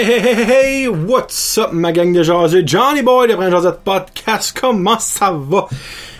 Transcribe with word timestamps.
Hey, 0.00 0.06
hey, 0.06 0.20
hey, 0.22 0.44
hey, 0.44 0.88
what's 0.88 1.58
up, 1.58 1.72
ma 1.72 1.92
gang 1.92 2.14
de 2.14 2.22
jaseux? 2.22 2.62
Johnny 2.64 3.02
Boy 3.02 3.28
de 3.28 3.34
Prince 3.34 3.50
Josette 3.50 3.80
Podcast, 3.84 4.58
comment 4.58 4.98
ça 4.98 5.30
va? 5.30 5.68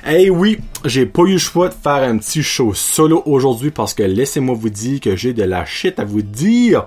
Hey, 0.04 0.28
oui, 0.28 0.58
j'ai 0.84 1.06
pas 1.06 1.22
eu 1.22 1.32
le 1.32 1.38
choix 1.38 1.70
de 1.70 1.74
faire 1.82 2.02
un 2.02 2.18
petit 2.18 2.42
show 2.42 2.74
solo 2.74 3.22
aujourd'hui 3.24 3.70
parce 3.70 3.94
que 3.94 4.02
laissez-moi 4.02 4.54
vous 4.54 4.68
dire 4.68 5.00
que 5.00 5.16
j'ai 5.16 5.32
de 5.32 5.44
la 5.44 5.64
shit 5.64 5.98
à 5.98 6.04
vous 6.04 6.20
dire. 6.20 6.84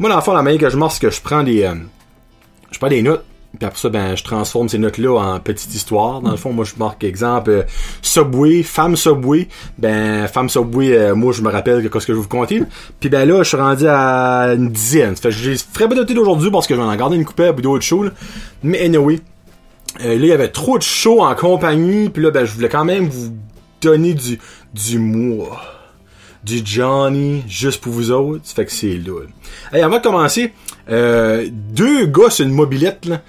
Moi, 0.00 0.10
dans 0.10 0.16
le 0.16 0.22
fond, 0.22 0.32
la 0.32 0.42
manière 0.42 0.62
que 0.62 0.68
je 0.68 0.76
marche, 0.76 0.98
que 0.98 1.10
je 1.10 1.20
prends 1.20 1.44
des, 1.44 1.62
euh, 1.62 1.76
je 2.72 2.78
prends 2.80 2.88
des 2.88 3.02
notes, 3.02 3.24
puis 3.58 3.66
après 3.66 3.78
ça, 3.78 3.90
ben, 3.90 4.16
je 4.16 4.24
transforme 4.24 4.68
ces 4.68 4.78
notes-là 4.78 5.18
en 5.18 5.38
petites 5.38 5.74
histoires. 5.74 6.22
Dans 6.22 6.30
le 6.30 6.36
fond, 6.36 6.52
moi, 6.52 6.64
je 6.64 6.72
marque 6.78 7.04
exemple 7.04 7.50
euh, 7.50 7.62
Subway, 8.00 8.62
femme 8.62 8.96
Subway. 8.96 9.48
Ben, 9.78 10.26
femme 10.26 10.48
Subway, 10.48 10.96
euh, 10.96 11.14
moi, 11.14 11.32
je 11.34 11.42
me 11.42 11.50
rappelle 11.50 11.86
que 11.88 12.00
ce 12.00 12.06
que 12.06 12.14
je 12.14 12.18
vous 12.18 12.28
compter. 12.28 12.62
Puis 12.98 13.10
ben 13.10 13.28
là, 13.28 13.42
je 13.42 13.48
suis 13.48 13.56
rendu 13.58 13.86
à 13.86 14.54
une 14.54 14.70
dizaine. 14.70 15.16
Fait 15.16 15.30
j'ai 15.30 15.54
très 15.72 15.86
bien 15.86 15.96
noté 15.96 16.14
d'aujourd'hui 16.14 16.50
parce 16.50 16.66
que 16.66 16.74
j'en 16.74 16.90
ai 16.90 16.96
gardé 16.96 17.16
une 17.16 17.26
coupée 17.26 17.50
ou 17.50 17.60
d'autres 17.60 17.84
shows. 17.84 18.06
Mais 18.62 18.82
anyway, 18.82 19.20
euh, 20.00 20.08
là, 20.08 20.14
il 20.14 20.26
y 20.26 20.32
avait 20.32 20.48
trop 20.48 20.78
de 20.78 20.82
shows 20.82 21.20
en 21.20 21.34
compagnie. 21.34 22.08
Puis 22.08 22.22
là, 22.22 22.30
ben, 22.30 22.46
je 22.46 22.54
voulais 22.54 22.70
quand 22.70 22.86
même 22.86 23.06
vous 23.06 23.34
donner 23.82 24.14
du, 24.14 24.38
du 24.72 24.98
moi. 24.98 25.60
Du 26.42 26.62
Johnny, 26.64 27.44
juste 27.46 27.82
pour 27.82 27.92
vous 27.92 28.10
autres. 28.10 28.42
Fait 28.46 28.64
que 28.64 28.72
c'est 28.72 28.94
là. 28.94 29.20
Hey, 29.72 29.82
avant 29.82 29.98
de 29.98 30.02
commencer, 30.02 30.52
deux 30.88 32.06
gars 32.06 32.30
sur 32.30 32.46
une 32.46 32.52
mobilette, 32.52 33.04
là 33.04 33.20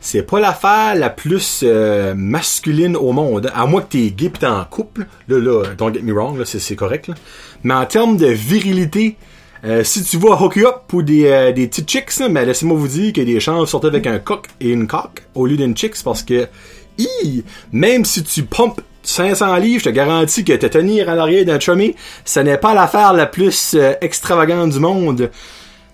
c'est 0.00 0.22
pas 0.22 0.40
l'affaire 0.40 0.94
la 0.94 1.10
plus 1.10 1.60
euh, 1.62 2.14
masculine 2.16 2.96
au 2.96 3.12
monde. 3.12 3.52
À 3.54 3.66
moins 3.66 3.82
que 3.82 3.88
t'es 3.88 4.10
gay 4.10 4.30
pis 4.30 4.40
t'es 4.40 4.46
en 4.46 4.64
couple. 4.64 5.06
Là, 5.28 5.38
là, 5.38 5.64
don't 5.76 5.92
get 5.92 6.02
me 6.02 6.12
wrong, 6.12 6.38
là, 6.38 6.44
c'est, 6.46 6.76
correct. 6.76 7.08
Là. 7.08 7.14
Mais 7.62 7.74
en 7.74 7.84
termes 7.84 8.16
de 8.16 8.26
virilité, 8.26 9.16
euh, 9.64 9.84
si 9.84 10.02
tu 10.02 10.16
vas 10.16 10.40
hook 10.40 10.56
up 10.56 10.76
pour 10.88 11.02
des, 11.02 11.26
euh, 11.26 11.52
des 11.52 11.66
petites 11.66 11.88
chicks, 11.88 12.18
mais 12.20 12.28
ben, 12.30 12.46
laissez-moi 12.46 12.78
vous 12.78 12.88
dire 12.88 13.12
que 13.12 13.20
des 13.20 13.38
chances 13.40 13.70
sortent 13.70 13.84
avec 13.84 14.06
un 14.06 14.18
coq 14.18 14.46
et 14.60 14.70
une 14.70 14.86
coque 14.86 15.22
au 15.34 15.46
lieu 15.46 15.58
d'une 15.58 15.76
chicks 15.76 16.02
parce 16.02 16.22
que 16.22 16.48
hi, 16.96 17.44
même 17.70 18.06
si 18.06 18.24
tu 18.24 18.44
pompes 18.44 18.80
500 19.02 19.56
livres, 19.56 19.80
je 19.84 19.90
te 19.90 19.94
garantis 19.94 20.44
que 20.44 20.54
te 20.54 20.66
tenir 20.66 21.10
à 21.10 21.14
l'arrière 21.14 21.44
d'un 21.44 21.60
chummy, 21.60 21.94
ce 22.24 22.40
n'est 22.40 22.58
pas 22.58 22.72
l'affaire 22.72 23.12
la 23.12 23.26
plus 23.26 23.76
extravagante 24.00 24.70
du 24.70 24.78
monde. 24.78 25.30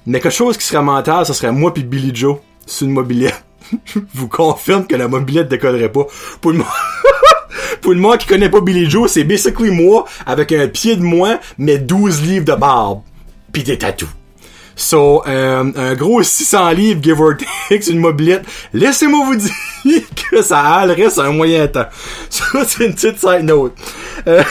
Mais 0.07 0.21
quelque 0.21 0.33
chose 0.33 0.57
qui 0.57 0.65
serait 0.65 0.83
mental, 0.83 1.27
ce 1.27 1.33
serait 1.33 1.53
moi 1.53 1.75
puis 1.75 1.83
Billy 1.83 2.13
Joe 2.15 2.39
sur 2.67 2.87
une 2.87 2.93
mobilière 2.93 3.46
je 3.85 4.01
vous 4.15 4.29
confirme 4.29 4.87
que 4.87 4.97
la 4.97 5.09
mobilette 5.09 5.49
décollerait 5.49 5.93
pas. 5.93 6.07
Pour 6.41 6.53
le, 6.53 6.61
pour 7.81 7.93
le 7.93 8.01
monde 8.01 8.19
qui 8.19 8.27
connaît 8.27 8.51
pas 8.51 8.61
Billy 8.61 8.89
Joe, 8.89 9.11
c'est 9.11 9.25
basically 9.25 9.71
moi 9.71 10.07
avec 10.27 10.53
un 10.53 10.69
pied 10.69 10.97
de 10.97 11.03
moins, 11.03 11.39
mais 11.59 11.79
12 11.79 12.23
livres 12.23 12.45
de 12.45 12.55
barbe. 12.55 13.03
Pis 13.53 13.63
des 13.63 13.79
tatous. 13.79 14.09
So, 14.79 15.23
euh, 15.27 15.73
un 15.75 15.95
gros 15.95 16.23
600 16.23 16.71
livres, 16.73 17.03
give 17.03 17.19
or 17.19 17.33
take, 17.69 17.91
une 17.91 17.99
mobilette. 17.99 18.45
Laissez-moi 18.75 19.25
vous 19.25 19.37
dire 19.37 19.51
que 20.31 20.43
ça 20.43 20.61
allerait 20.61 21.09
sur 21.09 21.23
un 21.23 21.33
moyen 21.33 21.67
temps. 21.67 21.87
Ça, 22.29 22.45
c'est 22.67 22.85
une 22.85 22.95
petite 22.95 23.19
side 23.19 23.45
note. 23.45 23.73
Euh, 24.27 24.43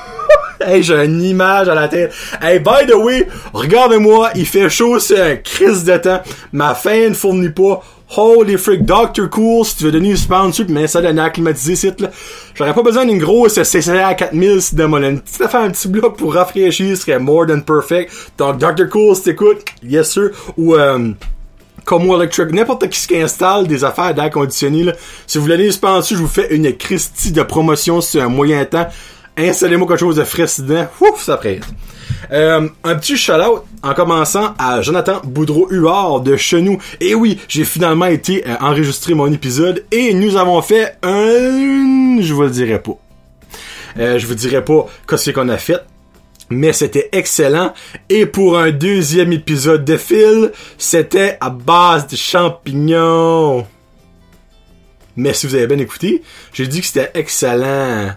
hey, 0.66 0.82
j'ai 0.82 1.04
une 1.04 1.22
image 1.22 1.68
à 1.68 1.74
la 1.74 1.88
tête. 1.88 2.14
Hey, 2.40 2.60
by 2.60 2.86
the 2.88 2.94
way, 2.94 3.28
regardez-moi, 3.52 4.30
il 4.34 4.46
fait 4.46 4.70
chaud, 4.70 4.98
c'est 4.98 5.20
un 5.20 5.36
crise 5.36 5.84
de 5.84 5.98
temps. 5.98 6.22
Ma 6.52 6.74
fin 6.74 7.10
ne 7.10 7.14
fournit 7.14 7.50
pas. 7.50 7.82
Holy 8.16 8.56
frick, 8.56 8.84
Dr. 8.84 9.28
Cool, 9.28 9.66
si 9.66 9.76
tu 9.76 9.84
veux 9.84 9.92
donner 9.92 10.10
une 10.10 10.16
sponsor 10.16 10.64
pis 10.66 10.88
ça 10.88 11.02
dans 11.02 11.16
un 11.22 11.30
climatisé 11.30 11.76
site, 11.76 12.00
là. 12.00 12.10
J'aurais 12.54 12.72
pas 12.72 12.82
besoin 12.82 13.04
d'une 13.04 13.18
grosse 13.18 13.54
CCA 13.54 14.14
4000 14.14 14.62
si 14.62 14.74
mon 14.76 15.02
une 15.02 15.20
petite 15.20 15.42
affaire, 15.42 15.60
un 15.60 15.70
petit 15.70 15.88
bloc 15.88 16.16
pour 16.16 16.34
rafraîchir 16.34 16.96
serait 16.96 17.18
more 17.18 17.46
than 17.46 17.60
perfect. 17.60 18.10
Donc, 18.38 18.58
Dr. 18.58 18.88
Cool, 18.88 19.14
si 19.14 19.24
t'écoutes, 19.24 19.62
yes 19.82 20.10
sir. 20.10 20.30
Ou, 20.56 20.74
euh, 20.74 21.10
Como 21.84 22.16
Electric, 22.16 22.52
n'importe 22.52 22.88
qui 22.88 23.06
qui 23.06 23.16
installe 23.16 23.66
des 23.66 23.84
affaires 23.84 24.14
d'air 24.14 24.30
conditionné, 24.30 24.84
là. 24.84 24.92
Si 25.26 25.36
vous 25.36 25.44
voulez 25.44 25.66
une 25.66 25.72
sponsor, 25.72 26.16
je 26.16 26.22
vous 26.22 26.28
fais 26.28 26.54
une 26.54 26.76
Christie 26.76 27.32
de 27.32 27.42
promotion 27.42 28.00
sur 28.00 28.22
un 28.22 28.28
moyen 28.28 28.64
temps. 28.64 28.88
Installez-moi 29.36 29.86
quelque 29.86 30.00
chose 30.00 30.16
de 30.16 30.24
frais 30.24 30.46
dedans. 30.58 30.86
Ouf, 31.00 31.22
ça 31.22 31.36
prête. 31.36 31.62
Euh, 32.32 32.68
un 32.84 32.94
petit 32.96 33.16
shout-out 33.16 33.64
en 33.82 33.94
commençant 33.94 34.54
à 34.58 34.82
Jonathan 34.82 35.20
Boudreau-Huard 35.24 36.20
de 36.20 36.36
Chenou. 36.36 36.78
Et 37.00 37.14
oui, 37.14 37.38
j'ai 37.48 37.64
finalement 37.64 38.06
été 38.06 38.46
euh, 38.46 38.56
enregistré 38.60 39.14
mon 39.14 39.32
épisode 39.32 39.84
et 39.90 40.14
nous 40.14 40.36
avons 40.36 40.60
fait 40.62 40.96
un... 41.02 42.20
Je 42.20 42.32
vous 42.32 42.42
le 42.42 42.50
dirai 42.50 42.80
pas. 42.80 42.98
Euh, 43.98 44.18
je 44.18 44.26
vous 44.26 44.34
dirai 44.34 44.64
pas 44.64 44.86
qu'est-ce 45.08 45.30
qu'on 45.30 45.48
a 45.48 45.58
fait. 45.58 45.80
Mais 46.50 46.72
c'était 46.72 47.10
excellent. 47.12 47.74
Et 48.08 48.24
pour 48.24 48.58
un 48.58 48.70
deuxième 48.70 49.32
épisode 49.32 49.84
de 49.84 49.96
fil, 49.96 50.52
c'était 50.78 51.36
à 51.40 51.50
base 51.50 52.06
de 52.06 52.16
champignons. 52.16 53.66
Mais 55.16 55.34
si 55.34 55.46
vous 55.46 55.54
avez 55.56 55.66
bien 55.66 55.78
écouté, 55.78 56.22
j'ai 56.52 56.66
dit 56.66 56.80
que 56.80 56.86
c'était 56.86 57.10
excellent. 57.14 58.12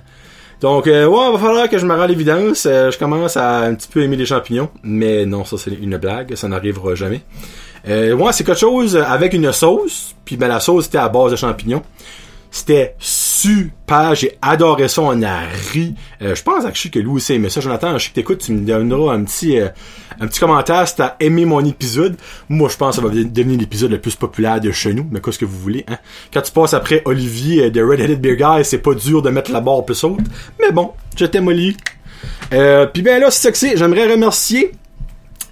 Donc, 0.61 0.85
euh, 0.85 1.07
ouais, 1.07 1.31
va 1.31 1.39
falloir 1.39 1.67
que 1.67 1.79
je 1.79 1.85
me 1.87 1.95
rende 1.95 2.09
l'évidence. 2.09 2.67
Euh, 2.67 2.91
je 2.91 2.97
commence 2.99 3.35
à 3.35 3.61
un 3.61 3.73
petit 3.73 3.87
peu 3.87 4.03
aimer 4.03 4.15
les 4.15 4.27
champignons. 4.27 4.69
Mais 4.83 5.25
non, 5.25 5.43
ça 5.43 5.57
c'est 5.57 5.71
une 5.71 5.97
blague. 5.97 6.35
Ça 6.35 6.47
n'arrivera 6.47 6.93
jamais. 6.93 7.21
Euh, 7.87 8.13
ouais, 8.13 8.31
c'est 8.31 8.43
quelque 8.43 8.59
chose 8.59 8.95
avec 8.95 9.33
une 9.33 9.51
sauce. 9.51 10.15
Puis 10.23 10.37
ben 10.37 10.47
la 10.47 10.59
sauce 10.59 10.85
était 10.85 10.99
à 10.99 11.09
base 11.09 11.31
de 11.31 11.35
champignons. 11.35 11.81
C'était 12.51 12.95
super. 13.41 14.15
J'ai 14.15 14.37
adoré 14.41 14.87
ça. 14.87 15.01
On 15.01 15.21
a 15.23 15.39
ri. 15.71 15.95
Euh, 16.21 16.35
je 16.35 16.43
pense 16.43 16.63
que 16.63 16.99
lui 16.99 17.07
aussi 17.07 17.39
mais 17.39 17.49
ça. 17.49 17.61
Jonathan, 17.61 17.97
je 17.97 18.03
sais 18.03 18.09
que 18.09 18.15
t'écoutes, 18.15 18.39
tu 18.39 18.51
me 18.51 18.65
donneras 18.65 19.13
un 19.13 19.23
petit, 19.23 19.59
euh, 19.59 19.69
un 20.19 20.27
petit 20.27 20.39
commentaire 20.39 20.87
si 20.87 20.95
t'as 20.95 21.15
aimé 21.19 21.45
mon 21.45 21.63
épisode. 21.63 22.17
Moi, 22.49 22.69
je 22.69 22.77
pense 22.77 22.95
que 22.95 23.01
ça 23.01 23.07
va 23.07 23.13
devenir 23.13 23.59
l'épisode 23.59 23.91
le 23.91 23.99
plus 23.99 24.15
populaire 24.15 24.59
de 24.59 24.71
chez 24.71 24.93
nous. 24.93 25.07
Mais 25.11 25.19
qu'est-ce 25.21 25.39
que 25.39 25.45
vous 25.45 25.57
voulez, 25.57 25.85
hein? 25.87 25.97
Quand 26.33 26.41
tu 26.41 26.51
passes 26.51 26.73
après 26.73 27.01
Olivier 27.05 27.65
euh, 27.65 27.69
de 27.69 27.81
Red 27.81 27.99
Headed 27.99 28.21
Beer 28.21 28.35
Guy, 28.35 28.65
c'est 28.65 28.79
pas 28.79 28.93
dur 28.93 29.21
de 29.21 29.29
mettre 29.29 29.51
la 29.51 29.61
barre 29.61 29.85
plus 29.85 30.03
haute. 30.03 30.19
Mais 30.59 30.71
bon, 30.71 30.91
je 31.17 31.25
t'aime, 31.25 31.47
Olivier. 31.47 31.77
Puis 32.49 33.01
ben 33.01 33.19
là, 33.19 33.31
c'est 33.31 33.41
ça 33.41 33.51
que 33.51 33.57
c'est. 33.57 33.77
J'aimerais 33.77 34.11
remercier 34.11 34.73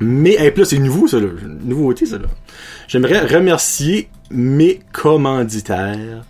mais, 0.01 0.35
et 0.39 0.51
puis 0.51 0.61
là, 0.61 0.65
c'est 0.65 0.79
nouveau, 0.79 1.07
ça, 1.07 1.19
là. 1.19 1.27
Nouveauté, 1.61 2.05
ça, 2.05 2.17
là. 2.17 2.27
J'aimerais 2.87 3.25
remercier 3.25 4.09
mes 4.31 4.79
commanditaires 4.93 6.23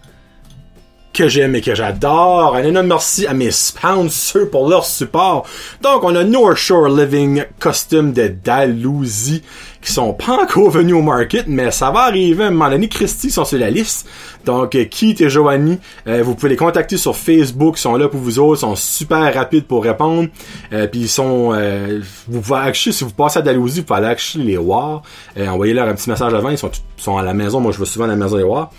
que 1.13 1.27
j'aime 1.27 1.55
et 1.55 1.61
que 1.61 1.75
j'adore. 1.75 2.55
Un 2.55 2.63
énorme 2.63 2.87
merci 2.87 3.27
à 3.27 3.33
mes 3.33 3.51
sponsors 3.51 4.49
pour 4.49 4.69
leur 4.69 4.85
support. 4.85 5.45
Donc, 5.81 6.03
on 6.03 6.15
a 6.15 6.23
North 6.23 6.57
Shore 6.57 6.89
Living 6.89 7.43
Custom 7.59 8.13
de 8.13 8.27
Dalhousie 8.27 9.43
qui 9.81 9.93
sont 9.93 10.13
pas 10.13 10.43
encore 10.43 10.69
venus 10.69 10.93
au 10.95 11.01
market, 11.01 11.45
mais 11.47 11.71
ça 11.71 11.89
va 11.89 12.01
arriver 12.01 12.43
à 12.43 12.47
un 12.47 12.51
moment 12.51 12.69
donné. 12.69 12.89
Christy 12.89 13.31
sont 13.31 13.45
sur 13.45 13.57
la 13.57 13.69
liste. 13.69 14.07
Donc, 14.45 14.75
euh, 14.75 14.85
Keith 14.85 15.21
et 15.21 15.29
Joanie, 15.29 15.79
euh, 16.07 16.21
vous 16.21 16.35
pouvez 16.35 16.49
les 16.49 16.57
contacter 16.57 16.97
sur 16.97 17.15
Facebook. 17.15 17.77
Ils 17.77 17.81
sont 17.81 17.95
là 17.95 18.09
pour 18.09 18.19
vous 18.19 18.39
autres. 18.39 18.59
Ils 18.59 18.61
sont 18.61 18.75
super 18.75 19.33
rapides 19.33 19.65
pour 19.65 19.83
répondre. 19.83 20.27
Euh, 20.73 20.87
Puis 20.87 21.01
ils 21.01 21.09
sont... 21.09 21.51
Euh, 21.53 22.01
vous 22.27 22.41
pouvez 22.41 22.59
acheter, 22.59 22.91
si 22.91 23.03
vous 23.03 23.11
passez 23.11 23.39
à 23.39 23.41
Dalhousie, 23.41 23.79
vous 23.79 23.85
pouvez 23.85 23.99
aller 23.99 24.07
acheter 24.07 24.39
les 24.39 24.57
voir. 24.57 25.01
Envoyez-leur 25.37 25.87
un 25.87 25.95
petit 25.95 26.09
message 26.09 26.33
avant. 26.33 26.49
Ils 26.49 26.57
sont, 26.57 26.71
sont 26.97 27.17
à 27.17 27.23
la 27.23 27.33
maison. 27.33 27.61
Moi, 27.61 27.71
je 27.71 27.79
vais 27.79 27.85
souvent 27.85 28.05
à 28.05 28.09
la 28.09 28.15
maison 28.17 28.35
les 28.35 28.43
voir. 28.43 28.71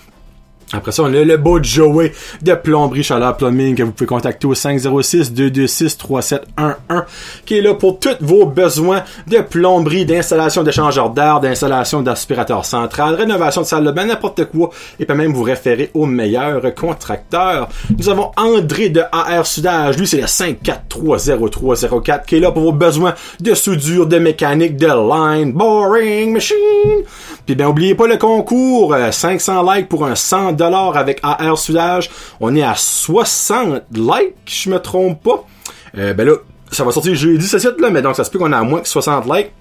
Après 0.72 0.92
ça, 0.92 1.02
on 1.02 1.06
a 1.06 1.24
le 1.24 1.36
beau 1.36 1.60
Joey 1.60 2.12
de 2.42 2.54
Plomberie 2.54 3.02
Chaleur 3.02 3.36
Plumbing 3.36 3.74
que 3.74 3.82
vous 3.82 3.90
pouvez 3.90 4.06
contacter 4.06 4.46
au 4.46 4.54
506-226-3711 4.54 6.38
qui 7.44 7.58
est 7.58 7.60
là 7.60 7.74
pour 7.74 7.98
tous 7.98 8.14
vos 8.20 8.46
besoins 8.46 9.02
de 9.26 9.38
plomberie, 9.38 10.06
d'installation 10.06 10.62
d'échangeur 10.62 11.10
d'air, 11.10 11.40
d'installation 11.40 12.02
d'aspirateur 12.02 12.64
central, 12.64 13.16
rénovation 13.16 13.62
de 13.62 13.66
salle 13.66 13.84
de 13.84 13.90
bain, 13.90 14.04
n'importe 14.04 14.44
quoi 14.44 14.70
et 15.00 15.06
peut 15.06 15.14
même 15.14 15.32
vous 15.32 15.42
référer 15.42 15.90
au 15.92 16.06
meilleur 16.06 16.72
contracteur. 16.74 17.68
Nous 17.98 18.08
avons 18.08 18.30
André 18.36 18.90
de 18.90 19.02
AR 19.10 19.46
Sudage, 19.46 19.98
lui 19.98 20.06
c'est 20.06 20.20
le 20.20 20.26
5430304 20.26 22.26
qui 22.26 22.36
est 22.36 22.40
là 22.40 22.52
pour 22.52 22.62
vos 22.62 22.70
besoins 22.72 23.14
de 23.40 23.54
soudure, 23.54 24.06
de 24.06 24.20
mécanique, 24.20 24.76
de 24.76 24.86
line, 24.86 25.52
boring, 25.52 26.32
machine. 26.32 27.02
Puis 27.44 27.56
ben 27.56 27.66
oubliez 27.66 27.96
pas 27.96 28.06
le 28.06 28.18
concours, 28.18 28.94
500 29.10 29.66
euh, 29.66 29.74
likes 29.74 29.88
pour 29.88 30.06
un 30.06 30.14
100 30.14 30.59
avec 30.60 31.20
AR 31.22 31.58
Soudage. 31.58 32.10
On 32.40 32.54
est 32.54 32.62
à 32.62 32.74
60 32.74 33.82
likes, 33.92 34.34
je 34.46 34.70
me 34.70 34.78
trompe 34.78 35.22
pas. 35.22 35.44
Euh, 35.98 36.14
ben 36.14 36.26
là, 36.26 36.34
ça 36.70 36.84
va 36.84 36.92
sortir 36.92 37.14
jeudi 37.14 37.46
ce 37.46 37.58
site 37.58 37.80
là, 37.80 37.90
mais 37.90 38.02
donc 38.02 38.16
ça 38.16 38.24
se 38.24 38.30
peut 38.30 38.38
qu'on 38.38 38.52
a 38.52 38.62
moins 38.62 38.80
que 38.80 38.88
60 38.88 39.26
likes. 39.26 39.52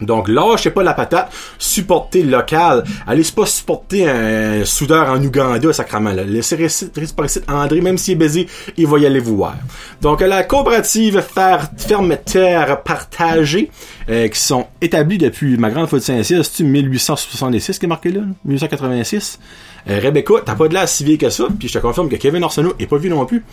Donc 0.00 0.28
lâchez 0.28 0.70
pas 0.70 0.82
la 0.82 0.92
patate, 0.92 1.32
supportez 1.58 2.22
local. 2.22 2.84
Allez 3.06 3.24
pas 3.34 3.46
supporter 3.46 4.08
un 4.08 4.64
soudeur 4.64 5.08
en 5.08 5.22
Ouganda, 5.22 5.72
sacrament. 5.72 6.12
Là. 6.12 6.22
Laissez 6.22 6.56
réciprocité 6.56 7.46
André, 7.50 7.80
même 7.80 7.96
s'il 7.96 8.12
est 8.12 8.16
baisé, 8.16 8.46
il 8.76 8.86
va 8.86 8.98
y 8.98 9.06
aller 9.06 9.20
vous 9.20 9.36
voir. 9.36 9.56
Donc 10.02 10.20
la 10.20 10.44
coopérative 10.44 11.22
Ferme 11.22 12.16
Terre 12.24 12.82
Partagée, 12.82 13.70
euh, 14.10 14.28
qui 14.28 14.38
sont 14.38 14.66
établis 14.82 15.18
depuis 15.18 15.56
ma 15.56 15.70
grande 15.70 15.88
faute 15.88 16.00
de 16.00 16.04
Saint-Cyr, 16.04 16.44
c'est 16.44 16.62
1866 16.62 17.78
qui 17.78 17.86
est 17.86 17.88
marqué 17.88 18.10
là, 18.10 18.20
1886. 18.44 19.38
Euh, 19.88 20.00
Rebecca, 20.02 20.34
t'as 20.44 20.54
pas 20.54 20.68
de 20.68 20.74
l'air 20.74 20.88
si 20.88 21.04
vieille 21.04 21.18
que 21.18 21.30
ça, 21.30 21.44
puis 21.58 21.68
je 21.68 21.74
te 21.74 21.78
confirme 21.78 22.08
que 22.08 22.16
Kevin 22.16 22.42
Arsenault 22.42 22.74
est 22.78 22.86
pas 22.86 22.98
vu 22.98 23.08
non 23.08 23.24
plus. 23.24 23.44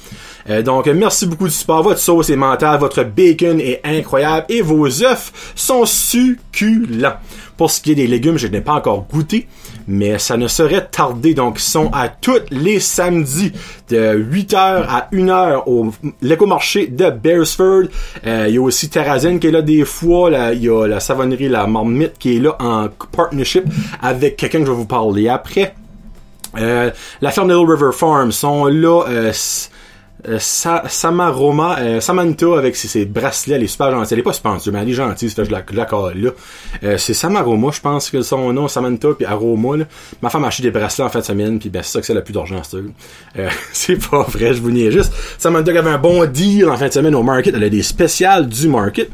Euh, 0.49 0.61
donc, 0.61 0.87
merci 0.87 1.25
beaucoup 1.25 1.45
du 1.45 1.53
support. 1.53 1.83
Votre 1.83 1.99
sauce 1.99 2.29
est 2.29 2.35
mentale, 2.35 2.79
votre 2.79 3.03
bacon 3.03 3.59
est 3.59 3.81
incroyable 3.83 4.45
et 4.49 4.61
vos 4.61 4.87
œufs 5.03 5.31
sont 5.55 5.85
super 5.85 6.23
succulent. 6.23 7.13
Pour 7.57 7.69
ce 7.69 7.81
qui 7.81 7.91
est 7.91 7.95
des 7.95 8.07
légumes, 8.07 8.37
je 8.37 8.47
n'ai 8.47 8.61
pas 8.61 8.73
encore 8.73 9.05
goûté, 9.11 9.47
mais 9.87 10.17
ça 10.17 10.37
ne 10.37 10.47
serait 10.47 10.87
tardé. 10.89 11.33
Donc, 11.33 11.59
ils 11.59 11.63
sont 11.63 11.91
à 11.93 12.09
tous 12.09 12.41
les 12.49 12.79
samedis 12.79 13.51
de 13.89 14.17
8h 14.17 14.55
à 14.55 15.07
1h 15.11 15.63
au 15.67 15.91
l'écomarché 16.21 16.87
de 16.87 17.11
Beresford. 17.11 17.83
Euh, 18.25 18.45
il 18.47 18.55
y 18.55 18.57
a 18.57 18.61
aussi 18.61 18.89
Terrazen 18.89 19.39
qui 19.39 19.47
est 19.47 19.51
là 19.51 19.61
des 19.61 19.85
fois. 19.85 20.31
Il 20.53 20.63
y 20.63 20.69
a 20.69 20.87
la 20.87 20.99
savonnerie 20.99 21.47
La 21.47 21.67
Marmite 21.67 22.13
qui 22.17 22.37
est 22.37 22.39
là 22.39 22.55
en 22.59 22.87
partnership 23.11 23.65
avec 24.01 24.35
quelqu'un 24.35 24.59
que 24.59 24.65
je 24.65 24.71
vais 24.71 24.77
vous 24.77 24.85
parler 24.85 25.29
après. 25.29 25.75
Euh, 26.57 26.91
la 27.21 27.31
ferme 27.31 27.47
de 27.47 27.53
Little 27.53 27.71
River 27.71 27.91
Farm 27.91 28.31
sont 28.31 28.65
là 28.65 29.05
euh, 29.07 29.31
euh, 30.27 30.39
Samaroma, 30.39 31.77
euh, 31.79 31.99
Samantha 31.99 32.57
avec 32.57 32.75
ses, 32.75 33.05
bracelets, 33.05 33.55
elle 33.55 33.63
est 33.63 33.67
super 33.67 33.91
gentille. 33.91 34.13
Elle 34.13 34.19
est 34.19 34.23
pas 34.23 34.33
sponsor, 34.33 34.73
mais 34.73 34.79
elle 34.79 34.89
est 34.89 34.93
gentille, 34.93 35.29
je 35.29 35.41
la, 35.41 35.63
la 35.71 35.85
là. 35.85 36.29
Euh, 36.83 36.97
c'est 36.97 37.13
Samaroma, 37.13 37.71
je 37.71 37.81
pense 37.81 38.09
que 38.09 38.21
son 38.21 38.53
nom, 38.53 38.67
Samantha 38.67 39.09
puis 39.17 39.25
Aroma, 39.25 39.77
là. 39.77 39.85
Ma 40.21 40.29
femme 40.29 40.45
a 40.45 40.47
acheté 40.47 40.63
des 40.63 40.71
bracelets 40.71 41.03
en 41.05 41.09
fin 41.09 41.19
de 41.19 41.25
semaine, 41.25 41.59
puis 41.59 41.69
ben 41.69 41.83
c'est 41.83 41.91
ça 41.91 41.99
que 41.99 42.05
c'est 42.05 42.13
la 42.13 42.21
plus 42.21 42.33
d'argent, 42.33 42.61
c'est 42.63 42.77
euh, 42.77 43.49
C'est 43.73 44.09
pas 44.09 44.23
vrai, 44.23 44.53
je 44.53 44.61
vous 44.61 44.71
niais 44.71 44.91
juste. 44.91 45.13
Samantha 45.37 45.71
avait 45.71 45.89
un 45.89 45.97
bon 45.97 46.25
deal 46.25 46.69
en 46.69 46.77
fin 46.77 46.87
de 46.87 46.93
semaine 46.93 47.15
au 47.15 47.23
market, 47.23 47.53
elle 47.55 47.63
a 47.63 47.69
des 47.69 47.83
spéciales 47.83 48.47
du 48.47 48.67
market. 48.67 49.09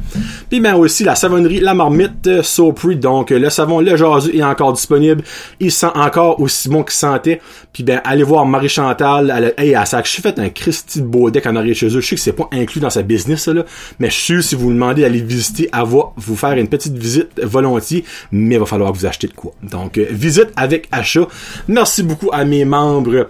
Puis 0.50 0.60
ben 0.60 0.76
aussi 0.76 1.04
la 1.04 1.16
savonnerie, 1.16 1.60
la 1.60 1.74
marmite 1.74 2.28
euh, 2.28 2.44
Sopri, 2.44 2.96
donc 2.96 3.32
le 3.32 3.50
savon, 3.50 3.80
le 3.80 3.96
jasu 3.96 4.36
est 4.38 4.44
encore 4.44 4.74
disponible. 4.74 5.24
Il 5.60 5.72
sent 5.72 5.92
encore 5.96 6.40
aussi 6.40 6.70
bon 6.70 6.84
qu'il 6.84 6.94
sentait. 6.94 7.42
Puis 7.74 7.84
ben 7.84 8.02
allez 8.04 8.24
voir 8.24 8.46
Marie 8.46 8.70
Chantal, 8.70 9.34
elle 9.36 9.54
a, 9.58 9.62
hey, 9.62 9.72
elle 9.72 9.88
s'est 9.88 10.22
fait 10.22 10.38
un 10.40 10.50
Christy 10.50 10.99
de 11.00 11.06
beau 11.06 11.30
deck 11.30 11.46
en 11.46 11.56
arrière 11.56 11.76
chez 11.76 11.88
eux. 11.88 12.02
Je 12.02 12.08
sais 12.08 12.16
que 12.16 12.22
c'est 12.22 12.34
pas 12.34 12.48
inclus 12.52 12.80
dans 12.82 12.90
sa 12.90 13.02
business, 13.02 13.48
là, 13.48 13.66
mais 14.00 14.10
je 14.10 14.16
suis 14.16 14.34
sûr 14.34 14.44
si 14.44 14.56
vous 14.56 14.72
demandez 14.72 15.02
d'aller 15.02 15.22
visiter, 15.22 15.70
à 15.72 15.84
vous 15.84 16.36
faire 16.36 16.54
une 16.54 16.68
petite 16.68 16.98
visite 16.98 17.40
volontiers, 17.42 18.04
mais 18.32 18.56
il 18.56 18.60
va 18.60 18.66
falloir 18.66 18.94
vous 18.94 19.06
achetez 19.06 19.28
de 19.28 19.34
quoi. 19.34 19.54
Donc, 19.64 19.98
euh, 19.98 20.08
visite 20.10 20.50
avec 20.56 20.88
achat. 20.92 21.28
Merci 21.68 22.04
beaucoup 22.04 22.30
à 22.32 22.46
mes 22.46 22.66
membres 22.66 23.30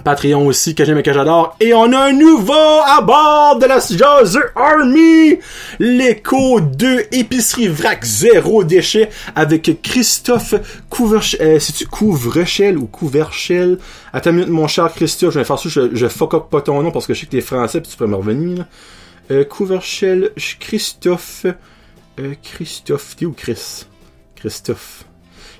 Patreon 0.00 0.46
aussi, 0.46 0.74
que 0.74 0.84
j'aime 0.84 0.98
et 0.98 1.02
que 1.02 1.12
j'adore. 1.12 1.54
Et 1.60 1.74
on 1.74 1.92
a 1.92 1.98
un 1.98 2.12
nouveau 2.12 2.52
à 2.52 3.02
bord 3.02 3.58
de 3.58 3.66
la 3.66 3.78
Jazz 3.78 4.38
Army! 4.56 5.38
L'écho 5.78 6.60
2 6.60 7.08
épicerie 7.12 7.68
vrac 7.68 8.02
zéro 8.04 8.64
déchet 8.64 9.10
avec 9.36 9.82
Christophe 9.82 10.54
Couverchel. 10.88 11.40
Euh, 11.42 11.58
C'est-tu 11.58 11.86
Couvrechel 11.86 12.78
ou 12.78 12.86
Couverchel? 12.86 13.78
Attends 14.12 14.30
une 14.30 14.36
minute, 14.36 14.50
mon 14.50 14.66
cher 14.66 14.92
Christophe, 14.94 15.34
je 15.34 15.38
vais 15.40 15.44
faire 15.44 15.58
ça, 15.58 15.68
je, 15.68 15.94
je 15.94 16.08
fuck 16.08 16.34
up 16.34 16.44
pas 16.50 16.62
ton 16.62 16.82
nom 16.82 16.90
parce 16.90 17.06
que 17.06 17.12
je 17.12 17.20
sais 17.20 17.26
que 17.26 17.32
t'es 17.32 17.40
français 17.42 17.80
puis 17.80 17.90
tu 17.90 17.96
peux 17.96 18.06
me 18.06 18.16
revenir. 18.16 18.64
Euh, 19.30 19.44
Couverchel, 19.44 20.30
Christophe, 20.58 21.44
euh, 22.18 22.34
Christophe, 22.42 23.16
t'es 23.16 23.26
où 23.26 23.32
Chris? 23.32 23.84
Christophe. 24.36 25.04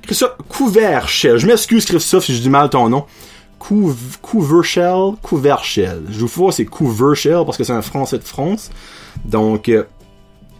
Christophe 0.03 0.37
Couverchel. 0.49 1.37
Je 1.37 1.47
m'excuse 1.47 1.85
Christophe 1.85 2.25
si 2.25 2.35
je 2.35 2.41
dis 2.41 2.51
mal 2.51 2.71
ton 2.71 2.89
nom. 2.89 3.05
Couverchel, 4.23 5.15
Couverchel. 5.23 6.03
Je 6.11 6.21
vous 6.21 6.27
vois, 6.27 6.53
c'est 6.53 6.65
Couverchel 6.65 7.45
parce 7.45 7.57
que 7.57 7.65
c'est 7.65 7.73
un 7.73 7.83
Français 7.83 8.19
de 8.19 8.25
France. 8.25 8.71
Donc, 9.25 9.69
euh, 9.69 9.85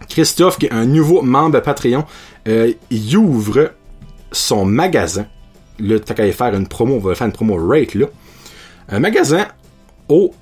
Christophe, 0.07 0.57
qui 0.57 0.67
est 0.67 0.71
un 0.73 0.85
nouveau 0.85 1.21
membre 1.21 1.59
Patreon, 1.59 2.05
euh, 2.47 2.71
il 2.89 3.17
ouvre 3.17 3.71
son 4.31 4.65
magasin. 4.65 5.25
Là, 5.79 5.99
t'as 5.99 6.13
qu'à 6.13 6.31
faire 6.31 6.55
une 6.55 6.67
promo, 6.67 6.95
on 6.95 6.99
va 6.99 7.15
faire 7.15 7.27
une 7.27 7.33
promo 7.33 7.57
rate, 7.59 7.95
là. 7.95 8.07
Un 8.89 8.99
magasin 8.99 9.47
au 10.09 10.33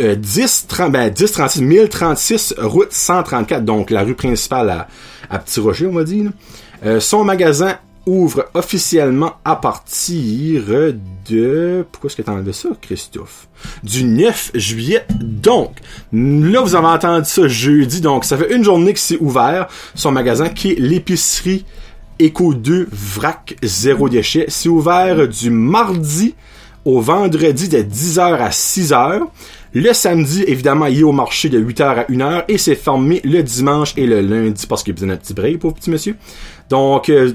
euh, 0.00 0.14
10, 0.14 0.66
30, 0.68 0.92
ben, 0.92 1.10
10 1.10 1.32
36 1.32 1.62
1036 1.62 2.54
route 2.58 2.92
134, 2.92 3.64
donc 3.64 3.90
la 3.90 4.02
rue 4.02 4.14
principale 4.14 4.70
à, 4.70 4.88
à 5.30 5.38
Petit 5.38 5.60
Rocher, 5.60 5.86
on 5.86 5.92
va 5.92 6.04
dire. 6.04 6.30
Euh, 6.84 7.00
son 7.00 7.24
magasin 7.24 7.78
ouvre 8.08 8.46
officiellement 8.54 9.34
à 9.44 9.56
partir 9.56 10.62
de... 11.28 11.84
Pourquoi 11.92 12.08
est-ce 12.08 12.16
que 12.16 12.22
t'as 12.22 12.32
enlevé 12.32 12.54
ça, 12.54 12.70
Christophe? 12.80 13.48
Du 13.82 14.02
9 14.02 14.52
juillet. 14.54 15.04
Donc, 15.20 15.76
là, 16.12 16.62
vous 16.62 16.74
avez 16.74 16.86
entendu 16.86 17.28
ça 17.28 17.46
jeudi. 17.46 18.00
Donc, 18.00 18.24
ça 18.24 18.38
fait 18.38 18.54
une 18.54 18.64
journée 18.64 18.94
que 18.94 18.98
c'est 18.98 19.18
ouvert, 19.20 19.68
son 19.94 20.10
magasin, 20.10 20.48
qui 20.48 20.72
est 20.72 20.78
l'épicerie 20.78 21.66
Eco 22.20 22.54
2 22.54 22.88
Vrac 22.90 23.56
Zéro 23.62 24.08
Déchet. 24.08 24.46
C'est 24.48 24.70
ouvert 24.70 25.28
du 25.28 25.50
mardi 25.50 26.34
au 26.86 27.02
vendredi 27.02 27.68
de 27.68 27.78
10h 27.78 28.20
à 28.20 28.48
6h. 28.48 29.20
Le 29.74 29.92
samedi, 29.92 30.44
évidemment, 30.46 30.86
il 30.86 31.00
est 31.00 31.02
au 31.02 31.12
marché 31.12 31.50
de 31.50 31.60
8h 31.60 31.82
à 31.82 32.04
1h 32.04 32.44
et 32.48 32.56
c'est 32.56 32.74
fermé 32.74 33.20
le 33.22 33.42
dimanche 33.42 33.92
et 33.98 34.06
le 34.06 34.22
lundi 34.22 34.66
parce 34.66 34.82
qu'il 34.82 34.92
a 34.92 34.94
besoin 34.94 35.08
d'un 35.08 35.16
petit 35.16 35.34
break, 35.34 35.58
pauvre 35.58 35.74
petit 35.74 35.90
monsieur. 35.90 36.16
Donc, 36.70 37.10
euh, 37.10 37.34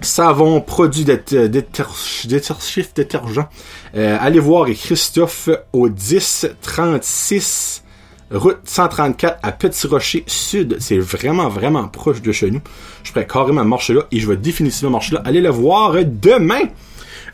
savon, 0.00 0.60
produit 0.60 1.04
détergif, 1.04 2.94
détergent. 2.94 3.46
Euh, 3.94 4.16
allez 4.20 4.40
voir 4.40 4.66
Christophe 4.66 5.48
au 5.72 5.88
1036 5.88 7.82
route 8.30 8.58
134 8.64 9.38
à 9.42 9.52
Petit 9.52 9.86
Rocher 9.86 10.24
Sud. 10.26 10.76
C'est 10.80 10.98
vraiment, 10.98 11.48
vraiment 11.48 11.88
proche 11.88 12.22
de 12.22 12.32
chez 12.32 12.50
nous. 12.50 12.60
Je 13.02 13.10
ferai 13.10 13.26
carrément 13.26 13.64
marcher 13.64 13.94
là 13.94 14.02
et 14.12 14.20
je 14.20 14.28
vais 14.28 14.36
définitivement 14.36 14.90
marcher 14.90 15.14
là. 15.14 15.22
Allez 15.24 15.40
le 15.40 15.50
voir 15.50 15.94
demain. 16.04 16.60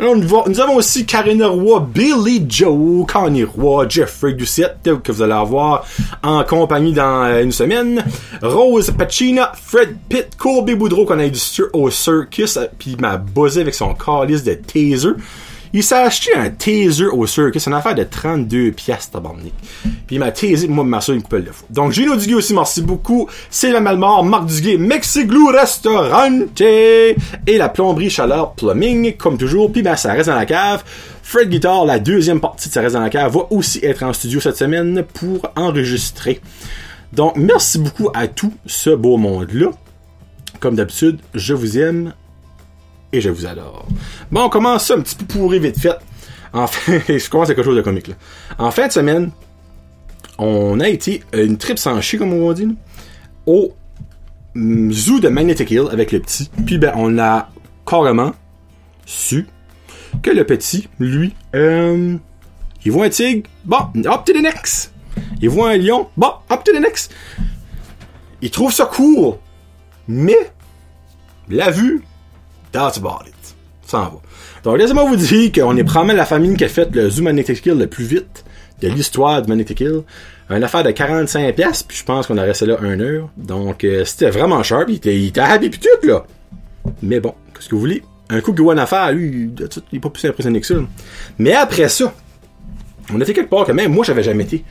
Nous 0.01 0.61
avons 0.61 0.77
aussi 0.77 1.07
Karina 1.07 1.49
Roy, 1.49 1.81
Billy 1.95 2.45
Joe, 2.49 3.07
Connie 3.07 3.45
Roy, 3.45 3.87
Jeffrey 3.89 4.33
Doucette, 4.33 5.03
que 5.03 5.13
vous 5.13 5.23
allez 5.23 5.33
avoir 5.33 5.87
en 6.23 6.43
compagnie 6.45 6.93
dans 6.93 7.25
euh, 7.25 7.43
une 7.43 7.53
semaine. 7.53 8.05
Rose 8.43 8.91
Pacina, 8.91 9.53
Fred 9.55 9.97
Pitt, 10.09 10.37
Colby 10.37 10.75
Boudreau 10.75 11.05
qu'on 11.05 11.19
a 11.19 11.29
du 11.29 11.39
au 11.73 11.91
Circus, 11.91 12.57
euh, 12.57 12.67
puis 12.79 12.93
il 12.93 13.01
m'a 13.01 13.17
buzzé 13.17 13.61
avec 13.61 13.75
son 13.75 13.95
calice 13.95 14.43
de 14.43 14.55
taser. 14.55 15.11
Il 15.77 15.83
s'est 15.83 15.97
acheté 15.97 16.33
un 16.37 16.51
taser 16.51 17.07
au 17.07 17.27
circus, 17.27 17.67
une 17.67 17.75
affaire 17.75 17.97
de 17.97 18.05
32 18.05 18.71
pièces 18.71 19.11
tabarnak. 19.11 19.53
Puis 19.83 20.15
il 20.17 20.19
m'a 20.21 20.31
taser, 20.31 20.69
moi, 20.69 20.85
ma 20.85 21.01
soeur, 21.01 21.17
une 21.17 21.23
couple 21.23 21.43
de 21.43 21.51
fois. 21.51 21.67
Donc, 21.69 21.91
Gino 21.91 22.15
Duguay 22.15 22.35
aussi, 22.35 22.55
merci 22.55 22.81
beaucoup. 22.81 23.29
C'est 23.51 23.73
la 23.73 23.81
Malmort, 23.81 24.23
Marc 24.23 24.47
Duguay, 24.47 24.77
Mexiglou 24.77 25.49
Restaurante 25.49 26.61
et 26.61 27.17
la 27.49 27.69
plomberie 27.69 28.09
chaleur 28.09 28.53
plumbing, 28.53 29.17
comme 29.17 29.37
toujours. 29.37 29.73
Puis 29.73 29.83
ben, 29.83 29.97
ça 29.97 30.13
reste 30.13 30.29
dans 30.29 30.37
la 30.37 30.47
cave. 30.47 30.85
Fred 31.25 31.49
Guitar, 31.49 31.85
la 31.85 31.99
deuxième 31.99 32.41
partie 32.41 32.69
de 32.69 32.75
Ça 32.75 32.81
reste 32.81 32.95
dans 32.95 33.01
la 33.01 33.11
cave, 33.11 33.33
va 33.33 33.49
aussi 33.51 33.85
être 33.85 34.05
en 34.05 34.13
studio 34.13 34.39
cette 34.39 34.57
semaine 34.57 35.03
pour 35.03 35.51
enregistrer. 35.57 36.41
Donc, 37.13 37.35
merci 37.37 37.81
beaucoup 37.81 38.11
à 38.15 38.29
tout 38.29 38.53
ce 38.65 38.91
beau 38.91 39.17
monde-là. 39.17 39.71
Comme 40.61 40.77
d'habitude, 40.77 41.19
je 41.35 41.53
vous 41.53 41.79
aime 41.79 42.13
et 43.15 43.21
je 43.21 43.31
vous 43.31 43.47
adore. 43.47 43.87
Bon, 44.31 44.43
on 44.45 44.49
commence 44.49 44.87
ça 44.87 44.95
un 44.95 45.01
petit 45.01 45.15
peu 45.15 45.25
pourri 45.25 45.59
vite 45.59 45.79
fait. 45.79 45.97
En 46.53 46.67
fait, 46.67 47.19
je 47.19 47.31
commence 47.31 47.49
quelque 47.49 47.63
chose 47.63 47.77
de 47.77 47.83
comique 47.83 48.09
là. 48.09 48.15
En 48.59 48.71
fin 48.71 48.87
de 48.87 48.93
semaine, 48.93 49.31
on 50.39 50.81
a 50.81 50.89
été 50.89 51.23
une 51.33 51.57
trip 51.57 51.79
sans 51.79 52.01
chier, 52.01 52.19
comme 52.19 52.33
on 52.33 52.53
dit, 52.53 52.77
au 53.47 53.73
zoo 54.57 55.21
de 55.21 55.29
Magnetic 55.29 55.71
Hill 55.71 55.89
avec 55.91 56.13
le 56.13 56.21
petit. 56.21 56.51
Puis 56.67 56.79
ben, 56.79 56.93
on 56.97 57.19
a 57.19 57.49
carrément 57.87 58.33
su 59.07 59.47
que 60.23 60.31
le 60.31 60.45
petit, 60.45 60.89
lui, 60.99 61.35
euh, 61.55 62.17
il 62.85 62.93
voit 62.93 63.07
un 63.07 63.11
tigre, 63.11 63.49
bon, 63.65 63.79
up 64.07 64.25
to 64.25 64.33
the 64.33 64.43
next. 64.43 64.93
Il 65.41 65.49
voit 65.49 65.71
un 65.71 65.77
lion, 65.77 66.09
bon, 66.17 66.33
up 66.51 66.65
to 66.65 66.73
the 66.73 66.81
next. 66.81 67.13
Il 68.43 68.51
trouve 68.51 68.73
ça 68.73 68.87
cool, 68.87 69.35
mais 70.07 70.53
la 71.49 71.71
vue, 71.71 72.03
About 72.77 73.27
it. 73.27 73.55
Ça 73.87 73.99
en 73.99 74.05
va. 74.05 74.21
Donc, 74.65 74.79
laissez-moi 74.79 75.05
vous 75.05 75.17
dire 75.17 75.53
qu'on 75.53 75.77
est 75.77 75.85
probablement 75.85 76.17
la 76.17 76.25
famille 76.25 76.57
qui 76.57 76.65
a 76.65 76.69
fait 76.69 76.89
le 76.95 77.11
Zoo 77.11 77.23
Magnetic 77.23 77.65
Hill 77.65 77.75
le 77.75 77.87
plus 77.87 78.05
vite 78.05 78.45
de 78.81 78.89
l'histoire 78.89 79.43
de 79.43 79.49
Magnetic 79.49 79.81
Hill. 79.81 80.03
Une 80.51 80.63
affaire 80.63 80.85
de 80.85 80.91
45 80.91 81.55
pièces, 81.55 81.83
puis 81.83 81.97
je 81.97 82.05
pense 82.05 82.27
qu'on 82.27 82.37
a 82.37 82.43
resté 82.43 82.67
là 82.67 82.77
un 82.81 82.99
heure. 83.01 83.29
Donc, 83.37 83.85
euh, 83.85 84.05
c'était 84.05 84.31
vraiment 84.31 84.63
sharp. 84.63 84.89
Il 84.89 84.97
était, 84.97 85.17
il 85.17 85.29
était 85.29 85.41
happy 85.41 85.71
pis 85.71 85.81
là. 86.03 86.25
Mais 87.03 87.21
bon, 87.21 87.35
qu'est-ce 87.55 87.69
que 87.69 87.75
vous 87.75 87.81
voulez? 87.81 88.03
Un 88.31 88.41
coup 88.41 88.53
que 88.53 88.63
voit 88.63 88.75
une 88.75 88.81
affaire, 88.81 89.13
lui, 89.13 89.51
il 89.93 89.97
est 89.97 90.01
pas 90.01 90.11
plus 90.11 90.25
impressionné 90.27 90.61
que 90.61 90.67
ça. 90.67 90.75
Mais 91.39 91.53
après 91.53 91.89
ça, 91.89 92.13
on 93.13 93.21
a 93.21 93.25
fait 93.25 93.35
quelque 93.35 93.51
part 93.51 93.65
que 93.65 93.73
même 93.73 93.93
moi, 93.93 94.05
j'avais 94.05 94.23
jamais 94.23 94.45
été 94.45 94.65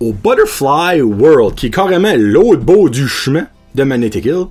au 0.00 0.12
Butterfly 0.12 1.02
World, 1.02 1.54
qui 1.54 1.66
est 1.66 1.70
carrément 1.70 2.12
l'autre 2.16 2.62
beau 2.62 2.88
du 2.88 3.06
chemin 3.08 3.46
de 3.74 3.82
Magnetic 3.82 4.24
Hill. 4.24 4.46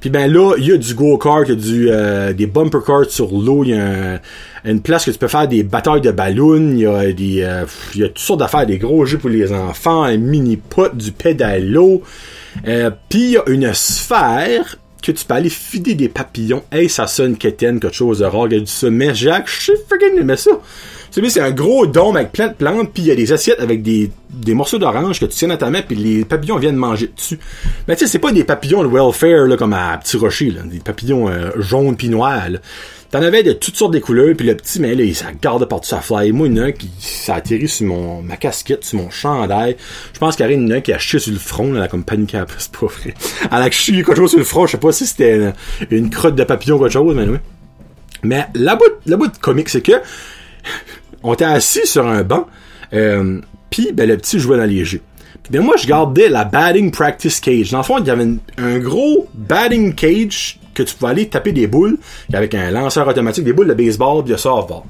Puis 0.00 0.10
ben 0.10 0.32
là, 0.32 0.54
il 0.58 0.66
y 0.66 0.72
a 0.72 0.76
du 0.76 0.94
go-kart, 0.94 1.44
il 1.46 1.48
y 1.48 1.52
a 1.52 1.60
du, 1.60 1.88
euh, 1.90 2.32
des 2.32 2.46
bumper 2.46 2.78
carts 2.86 3.10
sur 3.10 3.32
l'eau, 3.32 3.64
il 3.64 3.70
y 3.70 3.74
a 3.74 4.20
une 4.64 4.80
place 4.80 5.04
que 5.04 5.10
tu 5.10 5.18
peux 5.18 5.28
faire 5.28 5.48
des 5.48 5.62
batailles 5.64 6.00
de 6.00 6.12
ballons, 6.12 6.70
il 6.70 6.78
y 6.78 6.86
a 6.86 7.12
des, 7.12 7.42
euh, 7.42 7.64
y 7.96 8.04
a 8.04 8.08
toutes 8.08 8.18
sortes 8.18 8.40
d'affaires, 8.40 8.66
des 8.66 8.78
gros 8.78 9.04
jeux 9.06 9.18
pour 9.18 9.30
les 9.30 9.52
enfants, 9.52 10.04
un 10.04 10.16
mini-pot, 10.16 10.94
du 10.94 11.10
pédalo. 11.10 12.02
Euh, 12.66 12.90
Puis 13.08 13.22
il 13.22 13.30
y 13.30 13.36
a 13.38 13.42
une 13.48 13.74
sphère 13.74 14.76
que 15.02 15.12
tu 15.12 15.24
peux 15.24 15.34
aller 15.34 15.50
fider 15.50 15.94
des 15.94 16.08
papillons. 16.08 16.62
Hey, 16.72 16.88
ça 16.88 17.06
sonne 17.06 17.36
quétaine, 17.36 17.80
quelque 17.80 17.94
chose 17.94 18.20
de 18.20 18.24
rare, 18.24 18.52
y 18.52 18.56
a 18.56 18.60
du 18.60 18.66
sommet. 18.66 19.14
Jacques, 19.14 19.48
je 19.48 19.72
sais 19.72 19.78
freaking 19.88 20.22
mais 20.24 20.36
ça. 20.36 20.52
Celui 21.10 21.30
c'est 21.30 21.40
un 21.40 21.50
gros 21.50 21.86
dôme 21.86 22.16
avec 22.16 22.32
plein 22.32 22.48
de 22.48 22.54
plantes, 22.54 22.90
puis 22.92 23.02
il 23.02 23.06
y 23.06 23.10
a 23.10 23.14
des 23.14 23.32
assiettes 23.32 23.60
avec 23.60 23.82
des, 23.82 24.10
des 24.30 24.54
morceaux 24.54 24.78
d'orange 24.78 25.20
que 25.20 25.26
tu 25.26 25.36
tiens 25.36 25.48
dans 25.48 25.56
ta 25.56 25.70
main, 25.70 25.82
puis 25.82 25.96
les 25.96 26.24
papillons 26.24 26.56
viennent 26.56 26.76
manger 26.76 27.10
dessus. 27.14 27.38
Mais 27.86 27.96
tu 27.96 28.04
sais, 28.04 28.12
c'est 28.12 28.18
pas 28.18 28.32
des 28.32 28.44
papillons 28.44 28.82
de 28.82 28.88
welfare 28.88 29.46
là, 29.46 29.56
comme 29.56 29.72
à 29.72 29.96
Petit 29.98 30.16
Rocher, 30.16 30.50
là, 30.50 30.62
des 30.64 30.80
papillons 30.80 31.28
euh, 31.28 31.50
jaunes 31.56 31.96
puis 31.96 32.08
noirs. 32.08 32.50
là. 32.50 32.58
T'en 33.10 33.22
avais 33.22 33.42
de 33.42 33.54
toutes 33.54 33.76
sortes 33.76 33.94
de 33.94 34.00
couleurs, 34.00 34.36
puis 34.36 34.46
le 34.46 34.54
petit, 34.54 34.80
mais 34.80 34.94
là, 34.94 35.02
il 35.02 35.14
s'en 35.14 35.32
garde 35.40 35.66
par-dessus 35.66 35.90
sa 35.90 36.02
fly. 36.02 36.30
Moi, 36.30 36.48
il 36.48 36.56
y 36.56 36.60
en 36.60 36.64
a 36.64 36.66
un 36.66 36.72
qui 36.72 36.90
s'est 36.98 37.32
atterri 37.32 37.66
sur 37.66 37.86
mon, 37.86 38.20
ma 38.20 38.36
casquette, 38.36 38.84
sur 38.84 38.98
mon 38.98 39.08
chandail. 39.08 39.76
Je 40.12 40.18
pense 40.18 40.36
qu'il 40.36 40.44
y 40.44 40.48
a 40.48 40.52
une 40.52 40.70
un 40.70 40.82
qui 40.82 40.92
a 40.92 40.98
chié 40.98 41.18
sur 41.18 41.32
le 41.32 41.38
front, 41.38 41.72
là, 41.72 41.88
comme 41.88 42.04
paniqué 42.04 42.36
après, 42.36 42.58
c'est 42.58 42.76
pas 42.76 42.86
vrai. 42.86 43.14
Elle 43.50 43.62
a 43.62 43.70
chié 43.70 43.94
quelque 44.04 44.14
chose 44.14 44.30
sur 44.30 44.38
le 44.38 44.44
front, 44.44 44.66
je 44.66 44.72
sais 44.72 44.78
pas 44.78 44.92
si 44.92 45.06
c'était 45.06 45.52
une, 45.90 46.10
crotte 46.10 46.34
de 46.34 46.44
papillon 46.44 46.76
ou 46.76 46.80
quelque 46.80 46.92
chose, 46.92 47.14
mais 47.16 47.24
oui. 47.24 47.38
Mais 48.24 48.46
la 48.54 48.76
bout, 48.76 48.84
la 49.06 49.16
bout 49.16 49.32
comique, 49.40 49.70
c'est 49.70 49.80
que, 49.80 49.92
on 51.28 51.34
était 51.34 51.44
assis 51.44 51.86
sur 51.86 52.06
un 52.06 52.22
banc, 52.22 52.46
euh, 52.94 53.40
puis 53.68 53.92
ben, 53.92 54.08
le 54.08 54.16
petit 54.16 54.38
jouait 54.38 54.56
dans 54.56 54.64
les 54.64 54.84
jeux. 54.84 55.02
Ben 55.50 55.62
moi, 55.62 55.76
je 55.78 55.86
gardais 55.86 56.28
la 56.28 56.44
batting 56.44 56.90
practice 56.90 57.40
cage. 57.40 57.70
Dans 57.70 57.78
le 57.78 57.84
fond, 57.84 57.98
il 57.98 58.06
y 58.06 58.10
avait 58.10 58.26
un 58.56 58.78
gros 58.78 59.28
batting 59.34 59.94
cage 59.94 60.58
que 60.74 60.82
tu 60.82 60.94
pouvais 60.94 61.10
aller 61.10 61.28
taper 61.28 61.52
des 61.52 61.66
boules 61.66 61.98
avec 62.32 62.54
un 62.54 62.70
lanceur 62.70 63.06
automatique, 63.08 63.44
des 63.44 63.52
boules 63.52 63.68
de 63.68 63.74
baseball 63.74 64.22
puis 64.24 64.32
de 64.32 64.38
softball. 64.38 64.82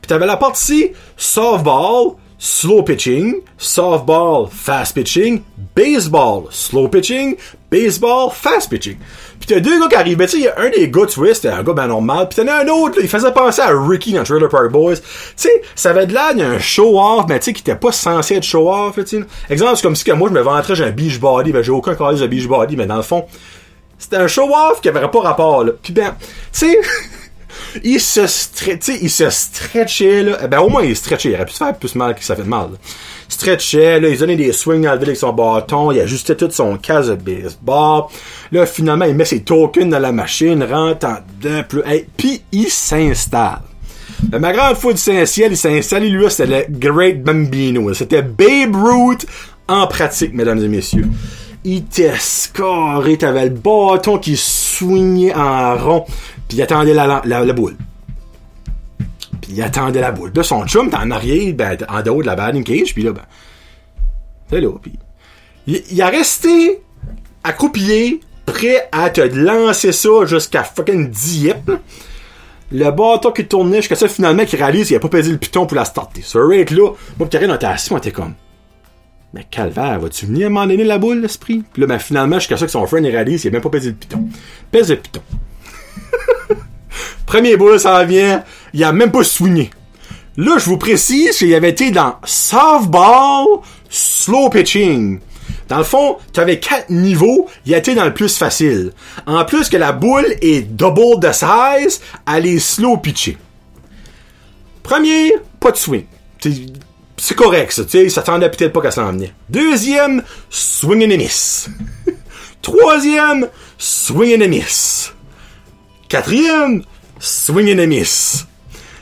Puis 0.00 0.08
t'avais 0.08 0.26
la 0.26 0.36
partie 0.36 0.92
softball, 1.16 2.12
slow 2.38 2.82
pitching, 2.82 3.42
softball, 3.58 4.48
fast 4.50 4.94
pitching, 4.94 5.42
baseball, 5.74 6.48
slow 6.50 6.88
pitching, 6.88 7.36
baseball, 7.70 8.30
fast 8.30 8.70
pitching. 8.70 8.98
Puis 9.38 9.48
t'as 9.48 9.60
deux 9.60 9.80
gars 9.80 9.88
qui 9.88 9.94
arrivaient, 9.94 10.26
tu 10.26 10.42
sais, 10.42 10.56
un 10.56 10.70
des 10.70 10.88
gars, 10.90 11.06
tu 11.06 11.20
un 11.20 11.62
gars 11.62 11.72
ben 11.72 11.86
normal, 11.86 12.28
puis 12.28 12.44
t'en 12.44 12.50
as 12.50 12.64
un 12.64 12.68
autre, 12.68 12.96
là, 12.96 13.02
il 13.02 13.08
faisait 13.08 13.32
penser 13.32 13.62
à 13.62 13.70
Ricky 13.70 14.12
dans 14.12 14.24
Trailer 14.24 14.48
Park 14.48 14.70
Boys. 14.70 14.96
Tu 14.96 15.02
sais, 15.36 15.62
ça 15.74 15.90
avait 15.90 16.06
de 16.06 16.12
l'air 16.12 16.34
d'un 16.34 16.58
show-off, 16.58 17.26
mais 17.28 17.38
tu 17.38 17.46
sais, 17.46 17.52
qui 17.52 17.62
était 17.62 17.76
pas 17.76 17.92
censé 17.92 18.36
être 18.36 18.44
show-off. 18.44 18.98
Exemple, 18.98 19.76
c'est 19.76 19.82
comme 19.82 19.96
si 19.96 20.04
que 20.04 20.12
moi, 20.12 20.28
je 20.28 20.34
me 20.34 20.40
vantrais, 20.40 20.74
j'ai 20.74 20.84
un 20.84 20.90
beach 20.90 21.18
body, 21.18 21.52
ben 21.52 21.62
j'ai 21.62 21.72
aucun 21.72 21.94
calice 21.94 22.20
de 22.20 22.26
beach 22.26 22.46
body, 22.46 22.76
mais 22.76 22.86
dans 22.86 22.96
le 22.96 23.02
fond, 23.02 23.26
c'était 23.98 24.16
un 24.16 24.26
show-off 24.26 24.80
qui 24.80 24.88
avait 24.88 25.06
pas 25.08 25.20
rapport, 25.20 25.64
là. 25.64 25.72
Puis 25.82 25.92
ben, 25.92 26.14
tu 26.20 26.26
sais, 26.52 26.80
il 27.84 28.00
se 28.00 28.26
sais, 28.26 28.98
il 29.00 29.10
se 29.10 29.30
stretchait, 29.30 30.22
là. 30.22 30.38
Eh 30.44 30.48
Ben, 30.48 30.60
au 30.60 30.68
moins, 30.68 30.82
il 30.82 30.96
stretchait. 30.96 31.30
Il 31.30 31.34
aurait 31.34 31.46
pu 31.46 31.52
se 31.52 31.58
faire 31.58 31.76
plus 31.76 31.94
mal 31.94 32.14
que 32.14 32.24
ça 32.24 32.36
fait 32.36 32.44
mal, 32.44 32.70
là. 32.72 32.78
Stretchait, 33.28 33.98
là, 33.98 34.08
il 34.08 34.18
donnait 34.18 34.36
des 34.36 34.52
swings 34.52 34.82
dans 34.82 34.92
le 34.92 34.98
vide 34.98 35.08
avec 35.08 35.16
son 35.16 35.32
bâton, 35.32 35.90
il 35.90 36.00
ajustait 36.00 36.36
tout 36.36 36.50
son 36.50 36.76
casque 36.76 37.10
de 37.10 37.14
baseball. 37.16 38.04
Là, 38.52 38.66
finalement, 38.66 39.04
il 39.04 39.14
met 39.16 39.24
ses 39.24 39.42
tokens 39.42 39.90
dans 39.90 39.98
la 39.98 40.12
machine, 40.12 40.62
rentre 40.62 41.06
en 41.06 41.16
dedans, 41.40 41.62
hey, 41.84 42.06
puis 42.16 42.42
il 42.52 42.68
s'installe. 42.68 43.62
Ben, 44.22 44.38
ma 44.38 44.52
grande 44.52 44.76
foi 44.76 44.92
du 44.92 44.98
Saint-Ciel, 44.98 45.52
il 45.52 45.56
s'est 45.56 45.76
installé, 45.76 46.08
lui, 46.08 46.24
c'était 46.30 46.68
le 46.68 46.78
Great 46.78 47.22
Bambino. 47.22 47.92
C'était 47.94 48.22
Babe 48.22 48.74
Ruth 48.76 49.26
en 49.68 49.86
pratique, 49.86 50.32
mesdames 50.32 50.62
et 50.62 50.68
messieurs. 50.68 51.08
Il 51.64 51.78
était 51.78 52.14
scoré, 52.18 53.18
t'avais 53.18 53.44
le 53.44 53.50
bâton 53.50 54.18
qui 54.18 54.36
swingait 54.36 55.34
en 55.34 55.76
rond, 55.76 56.04
puis 56.48 56.58
il 56.58 56.62
attendait 56.62 56.94
la, 56.94 57.22
la, 57.24 57.52
boule. 57.52 57.76
Puis 59.40 59.52
il 59.52 59.62
attendait 59.62 60.00
la 60.00 60.12
boule. 60.12 60.32
Là, 60.34 60.42
son 60.42 60.66
chum, 60.66 60.90
t'es 60.90 60.96
en 60.96 61.10
arrière, 61.10 61.54
ben, 61.54 61.76
en 61.88 62.02
dehors 62.02 62.20
de 62.20 62.26
la 62.26 62.36
batting 62.36 62.64
cage, 62.64 62.94
puis 62.94 63.02
là, 63.02 63.12
ben, 63.12 63.24
c'est 64.50 64.60
là, 64.60 64.70
puis 64.80 64.92
il, 65.66 66.02
a 66.02 66.08
resté 66.08 66.80
accroupillé, 67.42 68.20
prêt 68.44 68.88
à 68.92 69.10
te 69.10 69.20
lancer 69.20 69.92
ça 69.92 70.24
jusqu'à 70.24 70.62
fucking 70.62 71.10
10 71.10 71.42
yep. 71.42 71.70
Le 72.72 72.90
bâton 72.90 73.30
qui 73.30 73.46
tournait 73.46 73.76
jusqu'à 73.76 73.94
ça, 73.94 74.08
finalement, 74.08 74.44
qui 74.44 74.56
réalise 74.56 74.88
qu'il 74.88 74.96
a 74.96 75.00
pas 75.00 75.08
pesé 75.08 75.30
le 75.30 75.38
piton 75.38 75.66
pour 75.66 75.76
la 75.76 75.84
starter. 75.84 76.22
Ce 76.22 76.36
rate 76.38 76.70
là, 76.70 76.90
moi, 77.18 77.28
Karine, 77.28 77.50
on 77.50 77.54
était 77.54 77.66
assis, 77.66 77.92
on 77.92 77.98
était 77.98 78.10
comme, 78.10 78.34
mais 79.32 79.44
calvaire, 79.50 80.00
vas-tu 80.00 80.26
venir 80.26 80.50
m'en 80.50 80.66
donner 80.66 80.84
la 80.84 80.98
boule, 80.98 81.20
l'esprit? 81.20 81.62
Puis 81.72 81.80
là, 81.82 81.86
ben, 81.86 81.98
finalement, 81.98 82.38
jusqu'à 82.38 82.56
ça 82.56 82.66
que 82.66 82.72
son 82.72 82.86
friend 82.86 83.06
réalise, 83.06 83.44
il 83.44 83.48
a 83.48 83.50
même 83.52 83.60
pas 83.60 83.70
pesé 83.70 83.90
le 83.90 83.96
piton. 83.96 84.24
Pèse 84.70 84.90
le 84.90 84.96
piton. 84.96 85.20
Premier 87.26 87.56
boule, 87.56 87.78
ça 87.80 88.04
vient, 88.04 88.44
il 88.72 88.82
a 88.84 88.92
même 88.92 89.10
pas 89.10 89.24
swingé. 89.24 89.70
Là, 90.36 90.58
je 90.58 90.66
vous 90.66 90.76
précise 90.76 91.36
qu'il 91.38 91.54
avait 91.54 91.70
été 91.70 91.90
dans 91.90 92.16
softball, 92.24 93.60
slow 93.88 94.50
pitching. 94.50 95.20
Dans 95.68 95.78
le 95.78 95.84
fond, 95.84 96.18
tu 96.32 96.38
avais 96.40 96.60
quatre 96.60 96.90
niveaux, 96.90 97.48
il 97.64 97.74
a 97.74 97.78
été 97.78 97.94
dans 97.94 98.04
le 98.04 98.14
plus 98.14 98.36
facile. 98.36 98.92
En 99.26 99.44
plus 99.44 99.68
que 99.68 99.76
la 99.76 99.92
boule 99.92 100.26
est 100.40 100.60
double 100.62 101.20
de 101.20 101.32
size, 101.32 102.00
elle 102.32 102.46
est 102.46 102.58
slow 102.58 102.98
pitchée. 102.98 103.36
Premier, 104.82 105.32
pas 105.58 105.72
de 105.72 105.76
swing. 105.76 106.04
C'est- 107.18 107.34
correct, 107.34 107.72
ça, 107.72 107.84
tu 107.84 108.08
s'attendait 108.10 108.50
peut-être 108.50 108.72
pas 108.72 108.80
qu'elle 108.82 108.92
s'en 108.92 109.10
venait. 109.10 109.32
Deuxième, 109.48 110.22
swing 110.50 111.02
and 111.04 111.16
miss. 111.16 111.68
Troisième, 112.62 113.48
swing 113.78 114.40
and 114.42 114.48
miss. 114.48 115.12
Quatrième, 116.08 116.84
swing 117.18 117.74
and 117.74 117.82
a 117.82 117.86
miss. 117.86 118.46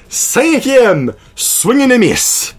Cinquième, 0.08 1.12
swing 1.36 1.82
and 1.82 1.90
a 1.90 1.98
miss. 1.98 2.54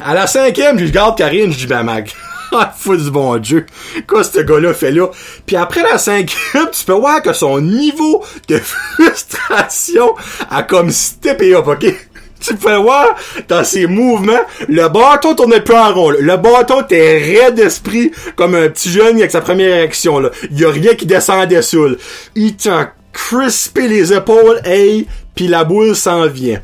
À 0.00 0.14
la 0.14 0.26
cinquième, 0.26 0.78
je 0.78 0.86
regarde 0.86 1.16
Karine, 1.16 1.52
je 1.52 1.58
dis, 1.58 1.66
ben, 1.66 1.82
mag. 1.82 2.10
Ah, 2.52 2.74
fou 2.76 2.96
du 2.96 3.12
bon 3.12 3.36
Dieu. 3.36 3.64
Quoi, 4.08 4.24
ce 4.24 4.40
gars-là 4.40 4.74
fait 4.74 4.90
là? 4.90 5.06
Puis 5.46 5.54
après 5.54 5.82
la 5.82 5.98
cinquième, 5.98 6.68
tu 6.72 6.84
peux 6.84 6.94
voir 6.94 7.22
que 7.22 7.32
son 7.32 7.60
niveau 7.60 8.24
de 8.48 8.58
frustration 8.58 10.16
a 10.50 10.64
comme 10.64 10.90
steppé 10.90 11.54
up, 11.54 11.68
ok? 11.68 11.94
Tu 12.40 12.56
peux 12.56 12.74
voir 12.74 13.14
dans 13.46 13.62
ses 13.62 13.86
mouvements, 13.86 14.40
le 14.68 14.88
bâton 14.88 15.34
tournait 15.36 15.60
plus 15.60 15.76
en 15.76 15.94
rond. 15.94 16.10
Le 16.10 16.36
bâton 16.38 16.82
était 16.82 17.18
raide 17.18 17.54
d'esprit 17.54 18.10
comme 18.34 18.56
un 18.56 18.68
petit 18.68 18.90
jeune 18.90 19.18
avec 19.18 19.30
sa 19.30 19.42
première 19.42 19.74
réaction. 19.74 20.18
Là. 20.18 20.30
Il 20.50 20.58
y 20.58 20.64
a 20.64 20.70
rien 20.70 20.94
qui 20.94 21.06
descendait 21.06 21.62
sous. 21.62 21.96
Il 22.34 22.56
t'a 22.56 22.94
crispé 23.12 23.88
les 23.88 24.12
épaules, 24.12 24.60
hey, 24.64 25.06
puis 25.34 25.48
la 25.48 25.64
boule 25.64 25.96
s'en 25.96 26.26
vient. 26.26 26.60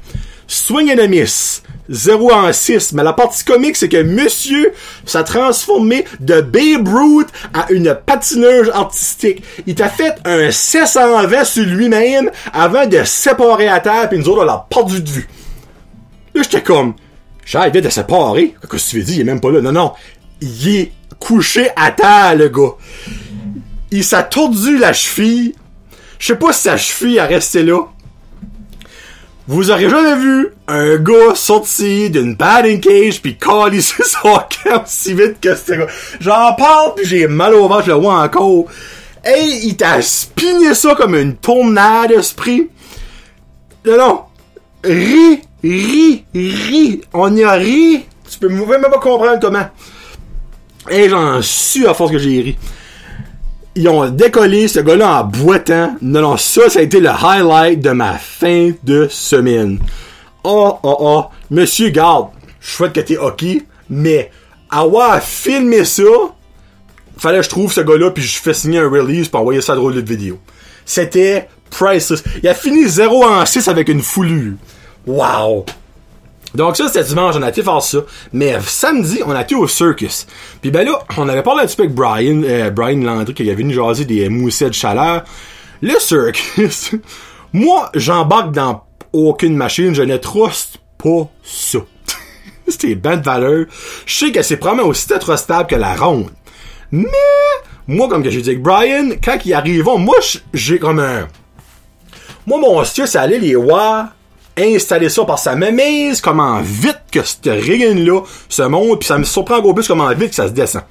Swing 0.47 0.93
and 0.93 1.03
a 1.03 1.07
miss. 1.07 1.63
0 1.89 2.33
en 2.33 2.53
6. 2.53 2.93
Mais 2.93 3.03
la 3.03 3.13
partie 3.13 3.45
comique, 3.45 3.77
c'est 3.77 3.89
que 3.89 4.03
monsieur 4.03 4.73
s'est 5.05 5.25
transformé 5.25 6.05
de 6.21 6.41
Babe 6.41 6.89
Ruth 6.89 7.29
à 7.55 7.71
une 7.71 7.97
patineuse 8.07 8.71
artistique. 8.71 9.43
Il 9.67 9.75
t'a 9.75 9.89
fait 9.89 10.15
un 10.25 10.51
720 10.51 11.45
sur 11.45 11.65
lui-même 11.65 12.31
avant 12.53 12.87
de 12.87 13.05
séparer 13.05 13.69
à 13.69 13.81
terre, 13.81 14.09
puis 14.09 14.19
nous 14.19 14.29
autres, 14.29 14.43
on 14.43 14.47
l'a 14.47 14.67
perdu 14.69 15.01
de 15.01 15.09
vue. 15.09 15.29
Là, 16.35 16.43
j'étais 16.43 16.63
comme, 16.63 16.95
vite 17.47 17.85
de 17.85 17.89
séparer. 17.89 18.55
Qu'est-ce 18.61 18.85
que 18.85 18.91
tu 18.91 18.99
veux 18.99 19.05
dire? 19.05 19.15
Il 19.17 19.21
est 19.21 19.25
même 19.25 19.41
pas 19.41 19.51
là. 19.51 19.61
Non, 19.61 19.73
non. 19.73 19.93
Il 20.41 20.77
est 20.77 20.93
couché 21.19 21.71
à 21.77 21.91
terre, 21.93 22.37
le 22.37 22.49
gars. 22.49 22.75
Il 23.91 24.05
s'est 24.05 24.29
tordu 24.29 24.79
la 24.79 24.93
cheville. 24.93 25.55
Je 26.19 26.27
sais 26.27 26.37
pas 26.37 26.53
si 26.53 26.63
sa 26.63 26.77
cheville 26.77 27.19
a 27.19 27.27
resté 27.27 27.63
là. 27.63 27.81
Vous 29.49 29.71
aurez 29.71 29.89
jamais 29.89 30.17
vu 30.17 30.49
un 30.67 30.97
gars 30.97 31.37
sorti 31.37 32.11
d'une 32.11 32.35
batting 32.35 32.81
cage 32.81 33.23
pis 33.23 33.37
calisser 33.37 34.03
son 34.05 34.41
camp 34.65 34.83
si 34.87 35.15
vite 35.15 35.41
que 35.41 35.77
gars. 35.77 35.87
J'en 36.21 36.55
parle 36.55 36.95
pis 36.97 37.05
j'ai 37.05 37.29
mal 37.29 37.55
au 37.55 37.69
ventre, 37.69 37.85
je 37.85 37.91
le 37.93 37.97
vois 37.97 38.23
encore. 38.23 38.65
Hey, 39.25 39.67
il 39.67 39.77
t'a 39.77 40.03
spinné 40.03 40.75
ça 40.75 40.95
comme 40.95 41.15
une 41.15 41.37
tournade 41.37 42.09
d'esprit. 42.09 42.69
Non, 43.85 43.99
non. 43.99 44.21
Ri, 44.85 45.41
ri, 45.63 46.25
ri. 46.35 47.01
On 47.13 47.35
y 47.37 47.45
a 47.45 47.53
ri. 47.53 48.05
Tu 48.29 48.39
peux 48.39 48.49
même 48.49 48.83
pas 48.83 48.99
comprendre 48.99 49.39
comment. 49.41 49.69
Et 50.91 51.09
j'en 51.09 51.41
suis 51.43 51.87
à 51.87 51.95
force 51.95 52.13
que 52.13 52.19
j'ai 52.19 52.41
ri 52.41 52.57
ils 53.77 53.89
ont 53.89 54.09
décollé 54.09 54.69
ce 54.69 54.81
gars-là 54.81 55.21
en 55.21 55.25
boitant. 55.25 55.97
Non, 56.01 56.23
non, 56.23 56.37
ça, 56.39 56.69
ça 56.71 56.79
a 56.79 56.83
été 56.83 56.99
le 56.99 57.11
highlight 57.11 57.81
de 57.81 57.91
ma 57.91 58.15
fin 58.15 58.73
de 58.83 59.07
semaine. 59.11 59.79
Oh, 60.43 60.79
oh, 60.83 60.97
oh. 60.99 61.25
Monsieur, 61.51 61.91
garde, 61.91 62.29
je 62.59 62.71
souhaite 62.71 62.95
que 62.95 63.01
t'es 63.01 63.19
hockey, 63.19 63.65
mais 63.91 64.31
avoir 64.71 65.23
filmé 65.23 65.85
ça, 65.85 66.03
fallait 67.19 67.39
que 67.39 67.45
je 67.45 67.51
trouve 67.51 67.71
ce 67.71 67.83
gars-là, 67.83 68.11
puis 68.11 68.25
je 68.25 68.39
fais 68.39 68.55
signer 68.55 68.79
un 68.79 68.89
release 68.89 69.29
pour 69.29 69.41
envoyer 69.41 69.61
ça 69.61 69.75
à 69.75 69.77
drôle 69.77 69.95
de 69.95 70.01
vidéo. 70.01 70.39
C'était 70.87 71.49
priceless. 71.71 72.25
Il 72.43 72.49
a 72.49 72.55
fini 72.55 72.89
0 72.89 73.25
en 73.25 73.45
6 73.45 73.69
avec 73.69 73.91
une 73.91 74.01
foulure. 74.01 74.55
Wow! 75.07 75.67
Donc 76.57 76.77
ça, 76.77 76.89
c'était 76.89 77.05
dimanche, 77.05 77.35
on 77.39 77.43
a 77.43 77.51
été 77.51 77.63
faire 77.63 77.83
ça. 77.83 77.99
Mais 78.33 78.57
samedi, 78.63 79.21
on 79.27 79.33
a 79.33 79.43
été 79.43 79.55
au 79.55 79.69
circus. 79.69 80.27
Puis 80.63 80.71
ben 80.71 80.87
là, 80.87 81.05
on 81.19 81.29
avait 81.29 81.43
parlé 81.43 81.63
un 81.63 81.67
petit 81.67 81.77
peu 81.77 81.83
avec 81.83 81.95
Brian, 81.95 82.43
euh, 82.45 82.71
Brian 82.71 83.03
Landry, 83.03 83.35
qui 83.35 83.49
est 83.49 83.55
venu 83.55 83.75
jaser 83.75 84.07
des 84.07 84.29
moussets 84.31 84.71
de 84.71 84.75
chaleur. 84.75 85.25
Le 85.83 85.99
circus, 85.99 86.93
moi, 87.53 87.91
j'embarque 87.95 88.53
dans 88.53 88.85
aucune 89.13 89.55
machine, 89.55 89.95
je 89.95 90.03
ne 90.03 90.17
truste 90.17 90.79
pas 90.97 91.29
ça. 91.43 91.79
C'était 92.69 92.95
ben 92.95 93.19
de 93.19 93.23
valeur. 93.23 93.67
Je 94.07 94.15
sais 94.17 94.33
que 94.33 94.41
c'est 94.41 94.57
probablement 94.57 94.89
aussi 94.89 95.03
stable 95.03 95.67
que 95.69 95.77
la 95.77 95.95
ronde. 95.95 96.31
Mais, 96.91 97.05
moi, 97.87 98.09
comme 98.09 98.23
que 98.23 98.31
j'ai 98.31 98.41
dit 98.41 98.51
avec 98.51 98.63
Brian, 98.63 99.11
quand 99.23 99.37
ils 99.45 99.53
arrivent, 99.53 99.85
moi, 99.85 100.17
j'ai 100.55 100.79
comme 100.79 101.01
un... 101.01 101.29
Moi, 102.47 102.59
mon 102.61 102.83
style, 102.85 103.07
c'est 103.07 103.19
aller 103.19 103.39
les 103.39 103.57
voir 103.57 104.16
installer 104.57 105.09
ça 105.09 105.25
parce 105.25 105.45
que 105.45 105.51
ça 105.51 106.21
comment 106.23 106.61
vite 106.63 107.03
que 107.13 107.23
cette 107.23 107.47
rigging-là 107.47 108.23
se 108.49 108.63
monte, 108.63 109.01
puis 109.01 109.07
ça 109.07 109.19
me 109.19 109.25
surprend 109.25 109.57
encore 109.59 109.75
plus 109.75 109.87
comment 109.87 110.09
vite 110.15 110.31
que 110.31 110.35
ça 110.35 110.49
se 110.49 110.53
descend. 110.53 110.83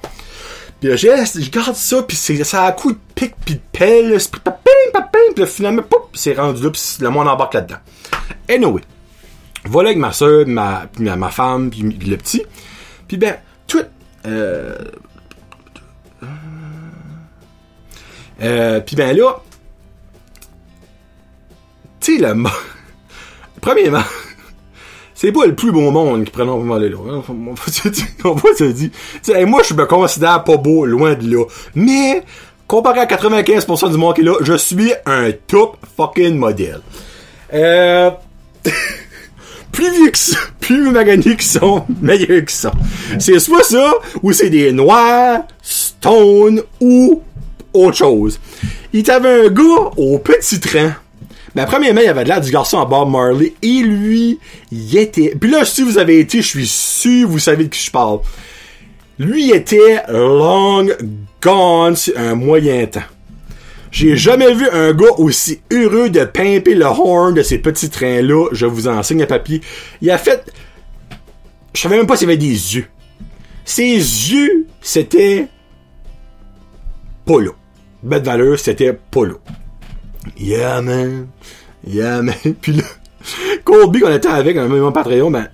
Puis 0.80 0.90
là, 0.90 0.96
je, 0.96 1.50
garde 1.50 1.74
ça, 1.74 2.02
puis 2.02 2.16
c'est 2.16 2.42
ça 2.44 2.64
a 2.64 2.68
un 2.68 2.72
coup 2.72 2.92
de 2.92 2.98
pic 3.14 3.34
puis 3.44 3.54
de 3.54 3.60
pelle, 3.72 4.10
puis 4.10 4.40
paping, 4.40 4.92
paping, 4.92 5.34
puis 5.34 5.46
finalement, 5.46 5.82
poup, 5.82 6.08
c'est 6.14 6.34
rendu 6.34 6.62
là, 6.62 6.70
puis 6.70 6.82
le 7.00 7.10
monde 7.10 7.28
embarque 7.28 7.54
là-dedans. 7.54 7.78
Anyway, 8.48 8.82
voilà 9.64 9.88
avec 9.90 9.98
ma 9.98 10.12
soeur, 10.12 10.46
ma, 10.46 10.86
ma, 10.98 11.16
ma 11.16 11.30
femme, 11.30 11.70
puis 11.70 11.82
le 11.82 12.16
petit. 12.16 12.42
Puis 13.08 13.16
ben, 13.16 13.36
tout, 13.66 13.82
euh, 14.26 14.76
euh, 18.42 18.80
puis 18.80 18.96
ben 18.96 19.16
là, 19.16 19.36
tu 22.00 22.18
sais, 22.18 22.22
le... 22.22 22.44
Premièrement, 23.66 23.98
c'est 25.16 25.32
pas 25.32 25.44
le 25.44 25.56
plus 25.56 25.72
bon 25.72 25.90
monde 25.90 26.22
qui 26.22 26.30
prend 26.30 26.72
aller 26.72 26.88
là. 26.88 26.98
Hein. 27.10 27.22
On 28.24 28.32
va 28.32 28.54
se 28.56 28.64
dire. 28.64 28.90
Moi, 29.44 29.62
je 29.68 29.74
me 29.74 29.84
considère 29.86 30.44
pas 30.44 30.56
beau, 30.56 30.86
loin 30.86 31.14
de 31.14 31.28
là. 31.28 31.44
Mais, 31.74 32.22
comparé 32.68 33.00
à 33.00 33.06
95% 33.06 33.90
du 33.90 33.98
monde 33.98 34.14
qui 34.14 34.20
est 34.20 34.24
là, 34.24 34.34
je 34.40 34.52
suis 34.52 34.92
un 35.04 35.32
top 35.48 35.78
fucking 35.96 36.36
modèle. 36.36 36.80
Euh... 37.52 38.12
plus 39.72 39.90
vieux 39.90 40.10
que 40.12 40.18
ça, 40.18 40.38
plus 40.60 40.88
maganés 40.92 41.34
qu'ils 41.34 41.42
sont, 41.42 41.84
meilleurs 42.00 42.44
qu'ils 42.44 42.50
sont. 42.50 42.70
C'est 43.18 43.40
soit 43.40 43.64
ça, 43.64 43.94
ou 44.22 44.32
c'est 44.32 44.48
des 44.48 44.70
noirs, 44.70 45.40
stone, 45.60 46.62
ou 46.80 47.20
autre 47.72 47.96
chose. 47.96 48.38
Il 48.92 49.02
t'avait 49.02 49.46
un 49.46 49.48
gars 49.48 49.90
au 49.96 50.20
petit 50.20 50.60
train 50.60 50.94
mais 51.56 51.64
premièrement, 51.64 52.02
il 52.02 52.08
avait 52.08 52.24
l'air 52.24 52.42
du 52.42 52.50
garçon 52.50 52.78
à 52.78 52.84
Bob 52.84 53.08
Marley. 53.10 53.54
Et 53.62 53.80
lui, 53.80 54.38
il 54.70 54.94
était... 54.98 55.34
Puis 55.40 55.50
là, 55.50 55.64
si 55.64 55.80
vous 55.80 55.96
avez 55.96 56.20
été, 56.20 56.42
je 56.42 56.46
suis 56.46 56.66
sûr, 56.66 57.26
vous 57.26 57.38
savez 57.38 57.64
de 57.64 57.70
qui 57.70 57.82
je 57.82 57.90
parle. 57.90 58.20
Lui 59.18 59.52
était 59.52 60.02
long 60.06 60.86
gone 61.40 61.96
sur 61.96 62.12
un 62.18 62.34
moyen 62.34 62.84
temps. 62.84 63.00
J'ai 63.90 64.16
jamais 64.16 64.52
vu 64.52 64.68
un 64.68 64.92
gars 64.92 65.12
aussi 65.16 65.60
heureux 65.72 66.10
de 66.10 66.26
pimper 66.26 66.74
le 66.74 66.84
horn 66.84 67.32
de 67.32 67.42
ces 67.42 67.56
petits 67.56 67.88
trains-là. 67.88 68.48
Je 68.52 68.66
vous 68.66 68.86
enseigne 68.86 69.22
un 69.22 69.26
papier. 69.26 69.62
Il 70.02 70.10
a 70.10 70.18
fait... 70.18 70.52
Je 71.72 71.80
savais 71.80 71.96
même 71.96 72.06
pas 72.06 72.18
s'il 72.18 72.28
avait 72.28 72.36
des 72.36 72.76
yeux. 72.76 72.86
Ses 73.64 73.94
yeux, 73.94 74.66
c'était... 74.82 75.46
Là. 77.26 77.50
Bête 78.02 78.24
valeur, 78.24 78.58
c'était 78.58 78.98
là. 79.14 79.32
Yeah, 80.38 80.80
man. 80.82 81.28
Yeah, 81.86 82.22
man. 82.22 82.34
Puis 82.60 82.72
là, 82.72 82.84
Colby, 83.64 84.00
qu'on 84.00 84.12
était 84.12 84.28
avec, 84.28 84.56
un 84.56 84.68
même 84.68 84.92
Patreon, 84.92 85.30
ben, 85.30 85.48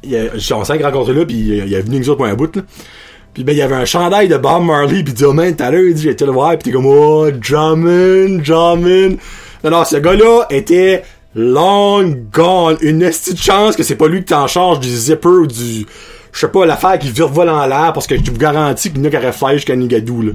on 0.53 0.65
s'est 0.65 0.83
rencontré 0.83 1.15
là, 1.15 1.25
puis 1.25 1.37
il 1.37 1.75
est 1.75 1.81
venu 1.81 1.99
nous 1.99 2.11
autres 2.11 2.19
pour 2.19 2.27
un 2.27 2.35
bout, 2.35 2.55
là. 2.57 2.63
Puis 3.33 3.45
ben, 3.45 3.53
il 3.53 3.59
y 3.59 3.63
avait 3.63 3.77
un 3.77 3.87
chandail 3.87 4.29
de 4.29 4.37
Bob 4.37 4.65
Marley, 4.65 5.03
puis 5.03 5.13
il 5.13 5.15
dit, 5.15 5.25
oh 5.25 5.33
man, 5.33 5.57
tout 5.57 5.65
à 5.65 5.75
il 5.75 5.95
dit, 5.95 6.03
j'étais 6.03 6.27
le 6.27 6.33
voir, 6.33 6.51
puis 6.51 6.65
t'es 6.65 6.71
comme, 6.71 6.87
oh, 6.87 7.31
Drummond, 7.31 8.43
Drummond. 8.45 9.17
Non, 9.65 9.71
non, 9.71 9.85
ce 9.85 9.97
gars-là 9.97 10.47
était 10.51 11.03
long 11.35 12.03
gone. 12.31 12.77
Une 12.83 13.01
petite 13.01 13.41
chance 13.41 13.75
que 13.75 13.83
c'est 13.83 13.97
pas 13.97 14.09
lui 14.09 14.19
qui 14.19 14.27
t'en 14.27 14.47
charge 14.47 14.81
du 14.81 14.89
zipper 14.91 15.29
ou 15.29 15.47
du, 15.47 15.87
je 16.33 16.39
sais 16.39 16.49
pas, 16.49 16.67
l'affaire 16.67 16.99
qui 16.99 17.11
vole 17.11 17.49
en 17.49 17.67
l'air, 17.67 17.93
parce 17.95 18.07
que 18.07 18.17
je 18.17 18.31
vous 18.31 18.37
garantis 18.37 18.91
qu'il 18.91 19.01
n'y 19.01 19.07
a 19.07 19.11
qu'à 19.11 19.21
réfléchir 19.21 19.57
jusqu'à 19.57 19.77
Nigadou, 19.77 20.23
là. 20.23 20.33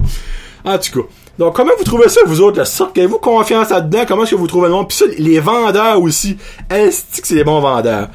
En 0.66 0.78
tout 0.80 1.02
cas. 1.02 1.08
Donc, 1.38 1.56
comment 1.56 1.72
vous 1.78 1.84
trouvez 1.84 2.10
ça, 2.10 2.22
vous 2.26 2.42
autres, 2.42 2.58
là? 2.58 2.86
Avez-vous 2.96 3.20
confiance 3.20 3.70
là-dedans? 3.70 4.06
Comment 4.08 4.24
est-ce 4.24 4.32
que 4.32 4.36
vous 4.36 4.48
trouvez 4.48 4.68
le 4.68 4.74
monde? 4.74 4.88
Puis 4.88 4.98
ça, 4.98 5.06
les 5.18 5.40
vendeurs 5.40 6.02
aussi. 6.02 6.38
Est-ce 6.70 7.22
que 7.22 7.28
c'est 7.28 7.36
des 7.36 7.44
bons 7.44 7.60
vendeurs? 7.60 8.10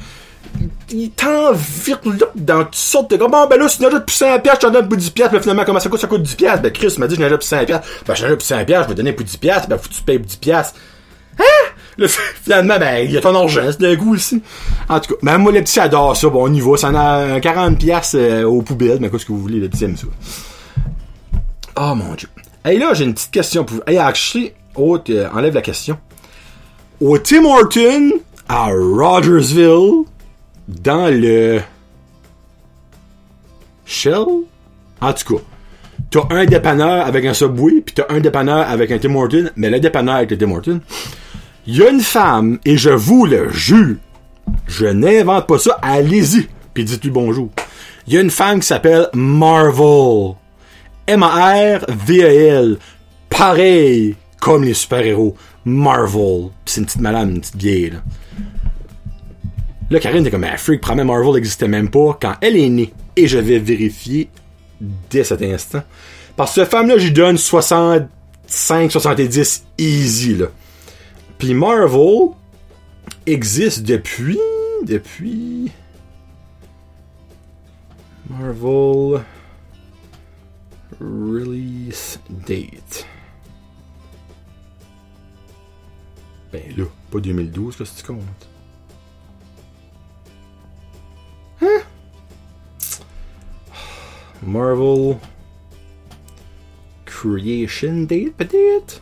Ils 0.91 1.09
t'envirent 1.11 1.99
dans 2.35 2.63
toutes 2.65 2.75
sortes 2.75 3.11
de... 3.11 3.17
Bon, 3.17 3.47
ben 3.47 3.57
là, 3.57 3.67
si 3.67 3.77
tu 3.77 3.83
n'achètes 3.83 4.05
plus 4.05 4.15
5 4.15 4.43
piastres, 4.43 4.61
je 4.61 4.67
t'en 4.67 4.73
donne 4.73 4.87
pour 4.87 4.97
10 4.97 5.09
piastres. 5.11 5.33
Mais 5.33 5.41
finalement, 5.41 5.63
comment 5.65 5.79
ça 5.79 5.89
coûte? 5.89 6.01
Ça 6.01 6.07
coûte 6.07 6.21
10 6.21 6.35
piastres. 6.35 6.61
Ben, 6.61 6.71
Chris 6.71 6.95
m'a 6.97 7.07
dit, 7.07 7.15
je 7.15 7.21
n'achète 7.21 7.39
plus 7.39 7.47
5 7.47 7.65
piastres. 7.65 7.87
Ben, 8.05 8.13
je 8.13 8.21
n'achète 8.21 8.37
plus 8.37 8.45
5 8.45 8.65
piastres, 8.65 8.83
je 8.85 8.89
vais 8.89 8.95
donner 8.95 9.13
pour 9.13 9.25
10 9.25 9.37
piastres. 9.37 9.69
Ben, 9.69 9.77
faut 9.77 9.89
que 9.89 9.93
tu 9.93 10.03
payes 10.03 10.19
pour 10.19 10.27
10 10.27 10.37
piastres. 10.37 10.79
Hein? 11.39 11.43
Là, 11.97 12.07
finalement, 12.07 12.77
ben, 12.77 13.05
il 13.05 13.11
y 13.11 13.17
a 13.17 13.21
ton 13.21 13.35
argent, 13.35 13.63
c'est 13.67 13.81
d'un 13.81 13.95
coup 13.95 14.13
aussi. 14.13 14.43
En 14.89 14.99
tout 14.99 15.15
cas, 15.15 15.19
même 15.23 15.41
moi, 15.41 15.51
les 15.51 15.61
petits 15.61 15.79
adorent 15.79 16.17
ça. 16.17 16.29
Bon, 16.29 16.47
on 16.47 16.53
y 16.53 16.59
va. 16.59 16.77
Ça 16.77 16.89
en 16.89 16.95
a 16.95 17.39
40 17.39 17.79
piastres 17.79 18.17
euh, 18.19 18.43
aux 18.43 18.61
poubelles. 18.61 18.97
Mais 18.99 19.09
qu'est-ce 19.09 19.25
que 19.25 19.31
vous 19.31 19.41
voulez, 19.41 19.59
les 19.59 19.69
petits 19.69 19.85
aiment. 19.85 19.95
Oh, 21.75 21.95
mon 21.95 22.13
Dieu. 22.13 22.29
Hey 22.65 22.79
là, 22.79 22.93
j'ai 22.93 23.03
une 23.03 23.13
petite 23.13 23.31
question 23.31 23.65
pour 23.65 23.75
vous. 23.77 23.83
Hey, 23.85 23.97
actually, 23.97 24.53
autre, 24.75 25.11
euh, 25.11 25.27
enlève 25.33 25.53
la 25.53 25.61
question. 25.61 25.97
Au 27.01 27.17
Tim 27.17 27.43
Horton, 27.43 28.11
à 28.47 28.67
Rogersville, 28.67 30.05
dans 30.69 31.13
le 31.13 31.59
Shell, 33.85 34.25
en 35.01 35.11
tout 35.11 35.35
cas, 35.35 35.41
t'as 36.09 36.33
un 36.33 36.45
dépanneur 36.45 37.05
avec 37.05 37.25
un 37.25 37.33
Subway, 37.33 37.81
puis 37.81 37.95
t'as 37.95 38.05
un 38.07 38.21
dépanneur 38.21 38.65
avec 38.69 38.91
un 38.91 38.97
Tim 38.97 39.13
Horton, 39.13 39.49
mais 39.57 39.69
le 39.69 39.81
dépanneur 39.81 40.15
avec 40.15 40.31
le 40.31 40.37
Tim 40.37 40.51
Horton, 40.51 40.79
il 41.67 41.75
y 41.75 41.83
a 41.83 41.89
une 41.89 41.99
femme, 41.99 42.59
et 42.63 42.77
je 42.77 42.91
vous 42.91 43.25
le 43.25 43.49
jure, 43.49 43.97
je 44.67 44.85
n'invente 44.85 45.47
pas 45.47 45.57
ça, 45.57 45.77
allez-y, 45.81 46.47
puis 46.73 46.85
dites-lui 46.85 47.11
bonjour. 47.11 47.49
Il 48.07 48.13
y 48.13 48.17
a 48.17 48.21
une 48.21 48.31
femme 48.31 48.61
qui 48.61 48.67
s'appelle 48.67 49.09
Marvel. 49.13 50.35
M-A-R-V-E-L. 51.07 52.77
Pareil 53.29 54.15
comme 54.39 54.63
les 54.63 54.73
super-héros. 54.73 55.35
Marvel. 55.65 56.49
c'est 56.65 56.81
une 56.81 56.85
petite 56.85 57.01
malade, 57.01 57.29
une 57.29 57.39
petite 57.39 57.55
vieille, 57.55 57.89
là. 57.91 58.03
Là, 59.89 59.99
Karine 59.99 60.25
est 60.25 60.31
comme, 60.31 60.43
ah, 60.43 60.57
freak, 60.57 60.85
Marvel 60.87 61.33
n'existait 61.33 61.67
même 61.67 61.89
pas 61.89 62.17
quand 62.19 62.33
elle 62.41 62.57
est 62.57 62.69
née. 62.69 62.93
Et 63.15 63.27
je 63.27 63.37
vais 63.37 63.59
vérifier 63.59 64.29
dès 64.81 65.23
cet 65.23 65.41
instant. 65.43 65.83
Parce 66.35 66.55
que 66.55 66.61
cette 66.61 66.71
femme-là, 66.71 66.97
j'y 66.97 67.11
donne 67.11 67.37
65, 67.37 68.91
70 68.91 69.65
easy, 69.77 70.35
là. 70.35 70.47
Puis 71.37 71.53
Marvel 71.53 72.29
existe 73.25 73.83
depuis, 73.83 74.39
depuis, 74.83 75.71
Marvel, 78.29 79.21
Release 80.99 82.19
date. 82.29 83.05
Ben 86.51 86.61
là, 86.77 86.85
pas 87.09 87.19
2012, 87.19 87.79
là, 87.79 87.85
si 87.85 87.95
tu 87.95 88.03
comptes. 88.03 88.47
Hein? 91.61 91.81
Marvel 94.43 95.17
Creation 97.05 98.03
date, 98.03 98.33
peut-être? 98.33 99.01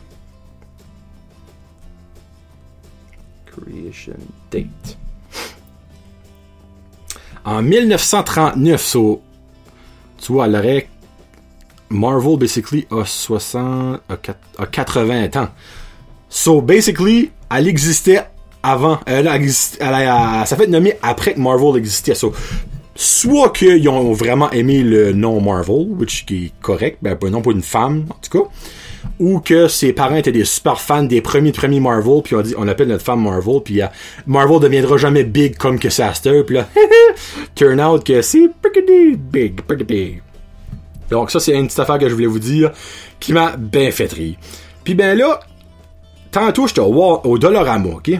Creation 3.46 4.16
date. 4.50 4.96
En 7.44 7.60
1939, 7.60 8.80
so, 8.80 9.22
tu 10.18 10.32
vois, 10.32 10.46
elle 10.46 10.54
aurait 10.54 10.88
Marvel, 11.92 12.38
basically, 12.38 12.86
a 12.90 13.04
60, 13.04 14.00
a 14.08 14.66
80 14.66 15.36
ans. 15.36 15.48
So, 16.28 16.62
basically, 16.62 17.30
elle 17.50 17.68
existait 17.68 18.22
avant. 18.62 18.98
Elle, 19.06 19.28
a, 19.28 19.36
elle, 19.36 19.50
ça 19.50 20.56
fait 20.56 20.66
nommé 20.66 20.94
après 21.02 21.34
que 21.34 21.40
Marvel 21.40 21.76
existait. 21.76 22.14
So, 22.14 22.32
soit 22.94 23.50
qu'ils 23.50 23.88
ont 23.88 24.12
vraiment 24.12 24.50
aimé 24.50 24.82
le 24.82 25.12
nom 25.12 25.40
Marvel, 25.40 25.88
which 25.98 26.24
qui 26.26 26.46
est 26.46 26.52
correct, 26.60 26.98
ben, 27.02 27.18
non 27.30 27.42
pas 27.42 27.50
une 27.50 27.62
femme, 27.62 28.06
en 28.10 28.16
tout 28.22 28.38
cas, 28.38 28.48
ou 29.18 29.40
que 29.40 29.68
ses 29.68 29.92
parents 29.92 30.16
étaient 30.16 30.32
des 30.32 30.44
super 30.44 30.80
fans 30.80 31.02
des 31.02 31.20
premiers 31.20 31.52
premiers 31.52 31.80
Marvel, 31.80 32.22
puis 32.22 32.34
on 32.34 32.42
dit, 32.42 32.54
on 32.56 32.68
appelle 32.68 32.88
notre 32.88 33.04
femme 33.04 33.22
Marvel, 33.22 33.60
puis 33.64 33.80
uh, 33.80 33.86
Marvel 34.26 34.60
deviendra 34.60 34.96
jamais 34.96 35.24
big 35.24 35.56
comme 35.56 35.78
que 35.78 35.90
Saster, 35.90 36.44
puis 36.44 36.56
là, 36.56 36.68
turn 37.54 37.80
out 37.80 38.04
que 38.04 38.22
c'est 38.22 38.48
pretty 38.60 39.16
big, 39.16 39.62
pretty 39.62 39.84
big. 39.84 40.22
Donc 41.12 41.30
ça, 41.30 41.38
c'est 41.38 41.52
une 41.52 41.66
petite 41.66 41.78
affaire 41.78 41.98
que 41.98 42.08
je 42.08 42.14
voulais 42.14 42.26
vous 42.26 42.38
dire 42.38 42.72
qui 43.20 43.32
m'a 43.32 43.56
bien 43.56 43.90
fait 43.90 44.10
rire. 44.12 44.36
Puis 44.82 44.94
ben 44.94 45.16
là, 45.16 45.40
tantôt, 46.30 46.66
j'étais 46.66 46.80
au, 46.80 47.20
au 47.24 47.38
Dollarama, 47.38 47.90
OK? 47.90 48.10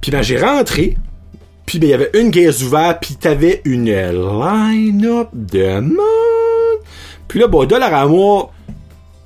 Puis 0.00 0.10
ben, 0.10 0.22
j'ai 0.22 0.38
rentré, 0.38 0.96
puis 1.66 1.78
ben, 1.78 1.86
il 1.86 1.90
y 1.90 1.94
avait 1.94 2.10
une 2.14 2.30
caisse 2.30 2.62
ouverte, 2.62 2.98
puis 3.02 3.14
t'avais 3.14 3.60
une 3.64 3.86
line-up 3.86 5.28
de 5.34 5.80
monde. 5.80 6.80
Puis 7.28 7.38
là, 7.38 7.46
bon, 7.46 7.60
au 7.60 7.66
Dollarama, 7.66 8.48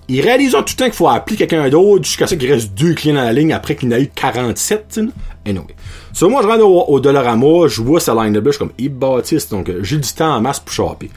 ils 0.08 0.20
réalisent 0.20 0.52
tout 0.52 0.58
le 0.58 0.76
temps 0.76 0.84
qu'il 0.86 0.94
faut 0.94 1.08
appeler 1.08 1.36
quelqu'un 1.36 1.68
d'autre 1.68 2.04
jusqu'à 2.04 2.26
ce 2.26 2.34
qu'il 2.34 2.52
reste 2.52 2.74
deux 2.74 2.94
clients 2.94 3.14
dans 3.14 3.22
la 3.22 3.32
ligne 3.32 3.52
après 3.52 3.76
qu'il 3.76 3.88
y 3.88 3.94
en 3.94 3.96
a 3.96 4.00
eu 4.00 4.10
47, 4.12 4.86
tu. 4.92 5.10
Anyway. 5.46 5.74
So, 6.12 6.28
moi, 6.28 6.42
je 6.42 6.48
rentre 6.48 6.64
au, 6.64 6.84
au 6.88 7.00
Dollarama, 7.00 7.68
je 7.68 7.80
vois 7.80 8.00
sa 8.00 8.14
line-up, 8.14 8.42
je 8.46 8.50
suis 8.50 8.58
comme, 8.58 8.72
il 8.76 8.98
donc 8.98 9.68
euh, 9.68 9.80
j'ai 9.82 9.98
du 9.98 10.12
temps 10.12 10.34
en 10.34 10.40
masse 10.40 10.58
pour 10.60 10.72
choper. 10.72 11.10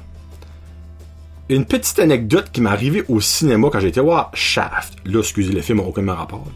Une 1.51 1.67
petite 1.67 1.99
anecdote 1.99 2.47
qui 2.51 2.63
m'est 2.63 2.71
arrivée 2.71 3.05
au 3.07 3.21
cinéma 3.21 3.69
quand 3.71 3.81
j'étais 3.81 4.01
voir 4.01 4.31
Shaft. 4.33 4.95
Là, 5.05 5.21
excusez, 5.21 5.53
le 5.53 5.61
film 5.61 5.79
n'a 5.79 5.85
aucun 5.85 6.11
rapport. 6.11 6.47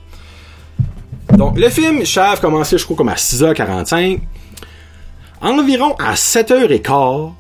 Donc, 1.37 1.59
le 1.59 1.69
film 1.69 2.07
Shaft 2.07 2.41
commençait, 2.41 2.79
je 2.79 2.85
crois, 2.85 2.97
comme 2.97 3.11
à 3.11 3.15
6h45. 3.15 4.21
Environ 5.41 5.95
à 5.99 6.15
7h15, 6.15 7.33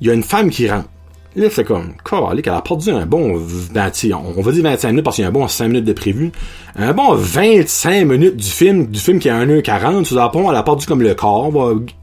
il 0.00 0.06
y 0.06 0.10
a 0.10 0.14
une 0.14 0.22
femme 0.22 0.50
qui 0.50 0.70
rentre. 0.70 0.88
Là, 1.34 1.48
c'est 1.50 1.64
comme, 1.64 1.94
qu'elle 2.04 2.52
a 2.52 2.60
perdu 2.60 2.90
un 2.90 3.06
bon, 3.06 3.38
ben, 3.72 3.90
on 4.14 4.42
va 4.42 4.52
dire 4.52 4.62
25 4.64 4.88
minutes 4.90 5.04
parce 5.04 5.16
qu'il 5.16 5.22
y 5.22 5.24
a 5.24 5.28
un 5.28 5.32
bon 5.32 5.48
5 5.48 5.68
minutes 5.68 5.86
de 5.86 5.94
prévu. 5.94 6.30
Un 6.76 6.92
bon 6.92 7.14
25 7.14 8.04
minutes 8.04 8.36
du 8.36 8.48
film, 8.48 8.86
du 8.86 9.00
film 9.00 9.18
qui 9.18 9.30
a 9.30 9.44
1h40, 9.44 10.04
sous 10.04 10.16
pont, 10.30 10.50
elle 10.50 10.56
a 10.56 10.62
perdu 10.62 10.84
comme 10.84 11.00
le 11.00 11.14
corps, 11.14 11.50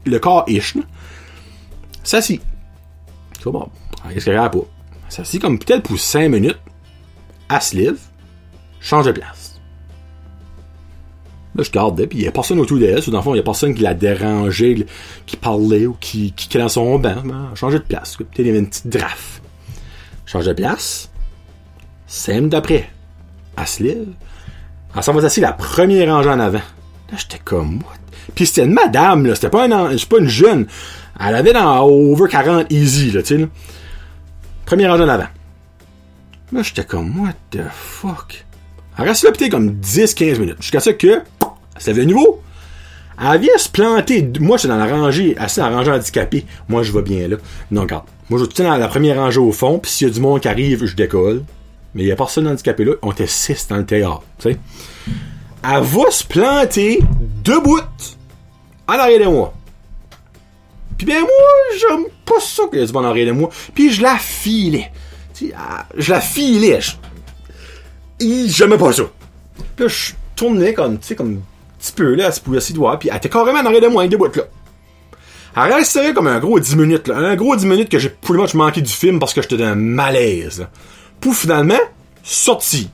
le 0.04 0.18
corps 0.18 0.44
ish, 0.48 0.76
Ça 2.02 2.20
si. 2.20 2.40
C'est 3.42 3.50
bon. 3.50 3.68
Qu'est-ce 4.12 4.24
qu'elle 4.24 4.36
a 4.36 4.48
pas? 4.48 4.58
Ça 5.08 5.22
comme 5.40 5.58
peut-être 5.58 5.84
pour 5.84 5.98
5 5.98 6.28
minutes. 6.28 6.58
Elle 7.52 7.62
se 7.62 7.76
lève, 7.76 7.98
change 8.80 9.06
de 9.06 9.12
place. 9.12 9.39
Là, 11.56 11.64
je 11.64 11.70
gardais, 11.70 12.06
puis 12.06 12.18
il 12.18 12.22
n'y 12.22 12.28
a 12.28 12.32
personne 12.32 12.60
autour 12.60 12.78
d'elle. 12.78 13.02
Dans 13.06 13.18
le 13.18 13.22
fond, 13.22 13.30
il 13.32 13.34
n'y 13.34 13.40
a 13.40 13.44
personne 13.44 13.74
qui 13.74 13.82
la 13.82 13.94
dérangeait, 13.94 14.86
qui 15.26 15.36
parlait 15.36 15.86
ou 15.86 15.96
qui, 16.00 16.32
qui, 16.32 16.56
dans 16.56 16.68
son 16.68 16.98
banc. 16.98 17.22
Ben, 17.24 17.50
changeait 17.54 17.80
de 17.80 17.84
place. 17.84 18.16
Il 18.38 18.46
y 18.46 18.50
avait 18.50 18.58
une 18.58 18.68
petite 18.68 18.86
draft. 18.86 19.42
Change 20.26 20.46
de 20.46 20.52
place. 20.52 21.10
Cinq 22.06 22.48
d'après. 22.48 22.88
Elle 23.58 23.66
se 23.66 23.82
lève. 23.82 24.06
Elle 24.94 25.02
s'en 25.02 25.12
va 25.12 25.24
assis 25.24 25.40
la 25.40 25.52
première 25.52 26.14
rangée 26.14 26.30
en 26.30 26.38
avant. 26.38 26.58
Là, 26.58 27.18
j'étais 27.18 27.40
comme, 27.44 27.78
what? 27.78 27.96
Puis 28.34 28.46
c'était 28.46 28.64
une 28.64 28.72
madame, 28.72 29.26
là. 29.26 29.34
C'était 29.34 29.50
pas, 29.50 29.64
un, 29.64 29.96
pas 29.96 30.18
une 30.18 30.28
jeune. 30.28 30.66
Elle 31.18 31.34
avait 31.34 31.52
dans 31.52 31.82
over 31.82 32.28
40 32.30 32.70
easy, 32.70 33.10
là, 33.10 33.22
tu 33.22 33.38
sais. 33.38 33.48
Première 34.66 34.92
rangée 34.92 35.04
en 35.04 35.08
avant. 35.08 35.26
Là, 36.52 36.62
j'étais 36.62 36.84
comme, 36.84 37.20
what 37.20 37.34
the 37.50 37.62
fuck? 37.72 38.44
Elle 38.98 39.08
reste 39.08 39.24
là 39.24 39.32
peut-être 39.32 39.50
comme 39.50 39.80
10-15 39.80 40.38
minutes. 40.38 40.56
Jusqu'à 40.60 40.80
ça 40.80 40.92
que 40.92 41.22
c'est 41.80 41.92
le 41.92 42.04
nouveau. 42.04 42.42
Elle 43.20 43.40
vient 43.40 43.58
se 43.58 43.68
planter. 43.68 44.30
Moi, 44.40 44.56
je 44.56 44.60
suis 44.60 44.68
dans 44.68 44.76
la 44.76 44.86
rangée, 44.86 45.36
assez 45.36 45.60
dans 45.60 45.68
la 45.68 45.76
rangée 45.76 45.90
handicapée. 45.90 46.46
Moi, 46.68 46.82
je 46.82 46.92
vais 46.92 47.02
bien 47.02 47.28
là. 47.28 47.36
Non, 47.70 47.82
regarde. 47.82 48.04
Moi, 48.30 48.38
je 48.38 48.44
suis 48.44 48.64
dans 48.64 48.76
la 48.76 48.88
première 48.88 49.16
rangée 49.16 49.40
au 49.40 49.52
fond, 49.52 49.78
puis 49.78 49.90
s'il 49.90 50.08
y 50.08 50.10
a 50.10 50.14
du 50.14 50.20
monde 50.20 50.40
qui 50.40 50.48
arrive, 50.48 50.86
je 50.86 50.94
décolle. 50.94 51.42
Mais 51.94 52.02
il 52.02 52.06
n'y 52.06 52.12
a 52.12 52.16
personne 52.16 52.46
handicapé 52.46 52.84
là. 52.84 52.92
On 53.02 53.12
était 53.12 53.26
6 53.26 53.66
dans 53.68 53.76
le 53.76 53.84
théâtre. 53.84 54.22
Tu 54.38 54.52
sais. 54.52 54.58
Elle 55.62 55.82
va 55.82 56.10
se 56.10 56.24
planter 56.24 57.00
debout 57.44 57.80
à 58.86 58.96
l'arrière 58.96 59.20
de 59.20 59.26
moi. 59.26 59.52
Puis 60.96 61.06
ben 61.06 61.20
moi, 61.20 61.28
j'aime 61.78 62.04
pas 62.24 62.40
ça 62.40 62.62
qu'il 62.70 62.80
y 62.80 62.82
a 62.82 62.86
du 62.86 62.92
en 62.94 63.04
arrière 63.04 63.26
de 63.26 63.32
moi. 63.32 63.50
Puis 63.74 63.90
je 63.92 64.02
la 64.02 64.16
filais. 64.16 64.92
Je 65.96 66.10
la 66.10 66.20
filais. 66.20 66.80
J'aimais 68.20 68.78
pas 68.78 68.92
ça. 68.92 69.02
Puis 69.76 69.84
là, 69.84 69.88
je 69.88 70.12
tournais 70.36 70.74
comme, 70.74 70.98
tu 70.98 71.08
sais, 71.08 71.16
comme 71.16 71.42
petit 71.80 71.92
peu, 71.92 72.14
là, 72.14 72.26
elle 72.26 72.32
se 72.32 72.40
pouvait 72.40 72.60
s'y 72.60 72.72
doigts, 72.72 72.98
puis 72.98 73.08
elle 73.10 73.16
était 73.16 73.28
carrément 73.28 73.58
en 73.58 73.66
arrière 73.66 73.82
de 73.82 73.88
moi, 73.88 74.06
debout, 74.06 74.26
là. 74.34 74.44
Elle 75.56 75.72
restait 75.72 76.14
comme 76.14 76.28
un 76.28 76.38
gros 76.38 76.60
10 76.60 76.76
minutes, 76.76 77.08
là. 77.08 77.16
Un 77.16 77.34
gros 77.34 77.56
10 77.56 77.66
minutes 77.66 77.88
que 77.88 77.98
j'ai 77.98 78.10
pretty 78.10 78.40
much 78.40 78.54
manqué 78.54 78.80
du 78.80 78.92
film 78.92 79.18
parce 79.18 79.34
que 79.34 79.42
j'étais 79.42 79.56
dans 79.56 79.66
un 79.66 79.74
malaise, 79.74 80.60
là. 80.60 80.70
Pour 81.20 81.34
finalement, 81.34 81.80
sorti. 82.22 82.90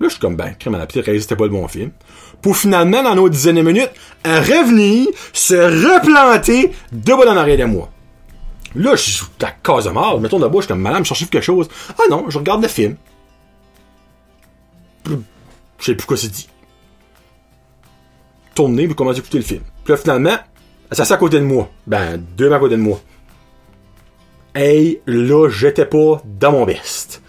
Là, 0.00 0.08
je 0.08 0.12
suis 0.12 0.20
comme, 0.20 0.36
ben, 0.36 0.54
crème 0.58 0.74
à 0.74 0.78
la 0.78 0.86
petite, 0.86 1.04
c'était 1.04 1.36
pas 1.36 1.44
le 1.44 1.50
bon 1.50 1.66
film. 1.68 1.90
Pour 2.42 2.56
finalement, 2.56 3.02
dans 3.02 3.14
nos 3.14 3.28
dizaines 3.28 3.56
de 3.56 3.62
minutes, 3.62 3.92
revenir, 4.24 5.06
se 5.32 5.54
replanter, 5.54 6.72
debout 6.92 7.22
en 7.22 7.36
arrière 7.36 7.58
de 7.58 7.64
moi. 7.64 7.88
Là, 8.74 8.94
je 8.94 9.02
suis 9.10 9.24
la 9.40 9.52
case 9.52 9.86
de 9.86 9.90
mort. 9.90 10.20
Mettons 10.20 10.38
de 10.38 10.46
bouche, 10.46 10.64
je 10.64 10.66
suis 10.66 10.68
comme, 10.68 10.82
madame, 10.82 11.04
je 11.04 11.08
cherche 11.08 11.30
quelque 11.30 11.42
chose. 11.42 11.68
Ah 11.98 12.02
non, 12.10 12.26
je 12.28 12.36
regarde 12.38 12.60
le 12.60 12.68
film. 12.68 12.96
Je 15.06 15.14
sais 15.80 15.94
plus 15.94 16.06
quoi 16.06 16.16
c'est 16.16 16.28
dit 16.28 16.48
tourner, 18.56 18.86
puis 18.86 18.96
commencer 18.96 19.18
à 19.18 19.20
écouter 19.20 19.38
le 19.38 19.44
film. 19.44 19.62
Puis 19.84 19.92
là, 19.92 19.96
finalement, 19.96 20.36
elle 20.90 20.96
s'assied 20.96 21.14
à 21.14 21.18
côté 21.18 21.38
de 21.38 21.44
moi. 21.44 21.70
Ben, 21.86 22.16
deux 22.36 22.50
à 22.52 22.58
côté 22.58 22.76
de 22.76 22.82
moi. 22.82 23.00
Hey, 24.54 25.00
là, 25.06 25.48
j'étais 25.48 25.84
pas 25.84 26.22
dans 26.24 26.52
mon 26.52 26.64
best. 26.64 27.22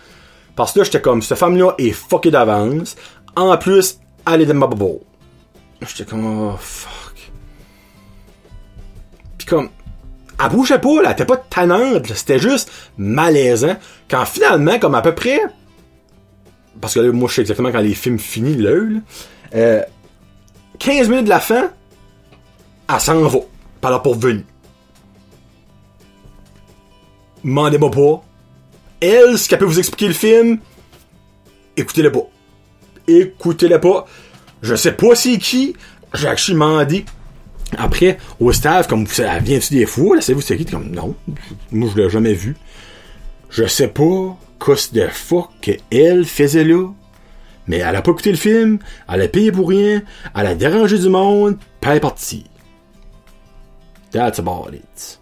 Parce 0.55 0.73
que 0.73 0.79
là, 0.79 0.85
j'étais 0.85 1.01
comme, 1.01 1.21
cette 1.21 1.37
femme-là 1.37 1.75
est 1.77 1.91
fuckée 1.91 2.31
d'avance. 2.31 2.95
En 3.35 3.55
plus, 3.57 3.99
elle 4.31 4.41
est 4.41 4.45
de 4.45 4.53
ma 4.53 4.67
bubble. 4.67 4.99
J'étais 5.81 6.05
comme, 6.09 6.25
oh, 6.25 6.55
fuck. 6.57 7.31
Puis 9.37 9.45
comme, 9.45 9.69
elle 10.43 10.49
bougeait 10.49 10.79
pas, 10.79 11.01
là, 11.01 11.03
elle 11.05 11.11
était 11.11 11.25
pas 11.25 11.37
tannante, 11.37 12.07
c'était 12.13 12.39
juste 12.39 12.71
malaisant. 12.97 13.75
Quand 14.09 14.25
finalement, 14.25 14.79
comme 14.79 14.95
à 14.95 15.01
peu 15.01 15.13
près, 15.13 15.39
parce 16.79 16.93
que 16.93 16.99
là, 16.99 17.11
moi, 17.11 17.27
je 17.29 17.35
sais 17.35 17.41
exactement 17.41 17.71
quand 17.71 17.81
les 17.81 17.95
films 17.95 18.19
finissent, 18.19 18.57
là, 18.57 18.71
euh, 19.55 19.81
15 20.79 21.09
minutes 21.09 21.25
de 21.25 21.29
la 21.29 21.39
fin, 21.39 21.71
elle 22.89 22.99
s'en 22.99 23.21
va. 23.27 23.39
Par 23.81 23.91
là 23.91 23.99
pour 23.99 24.15
venir. 24.15 24.43
Mandez-moi 27.43 27.91
pas. 27.91 28.23
Elle, 28.99 29.37
ce 29.37 29.47
qu'elle 29.47 29.59
peut 29.59 29.65
vous 29.65 29.79
expliquer 29.79 30.07
le 30.07 30.13
film, 30.13 30.59
écoutez-le 31.75 32.11
pas. 32.11 32.27
Écoutez-le 33.07 33.79
pas. 33.79 34.05
Je 34.61 34.75
sais 34.75 34.93
pas 34.93 35.15
c'est 35.15 35.37
qui. 35.37 35.75
J'ai 36.13 36.27
actually 36.27 36.53
demandé 36.53 37.05
après 37.77 38.17
au 38.39 38.51
staff, 38.51 38.87
comme 38.87 39.05
elle 39.17 39.43
vient-tu 39.43 39.73
des 39.73 39.85
fous, 39.85 40.13
là, 40.13 40.21
c'est 40.21 40.33
vous 40.33 40.41
c'est 40.41 40.57
qui? 40.57 40.65
Comme 40.65 40.89
non. 40.89 41.15
Moi 41.71 41.89
je 41.93 42.01
l'ai 42.01 42.09
jamais 42.09 42.33
vu. 42.33 42.55
Je 43.49 43.65
sais 43.65 43.87
pas 43.87 44.37
qu'est-ce 44.63 44.93
de 44.93 45.07
fuck 45.07 45.49
qu'elle 45.61 46.25
faisait 46.25 46.63
là. 46.63 46.89
Mais 47.67 47.77
elle 47.77 47.95
a 47.95 48.01
pas 48.01 48.11
écouté 48.11 48.31
le 48.31 48.37
film, 48.37 48.79
elle 49.09 49.21
a 49.21 49.27
payé 49.27 49.51
pour 49.51 49.69
rien, 49.69 50.01
elle 50.35 50.47
a 50.47 50.55
dérangé 50.55 50.97
du 50.97 51.09
monde, 51.09 51.57
puis 51.81 51.91
elle 51.91 51.97
est 51.97 52.01
partie. 52.01 52.45
That's 54.11 54.39
about 54.39 54.69
it. 54.73 55.19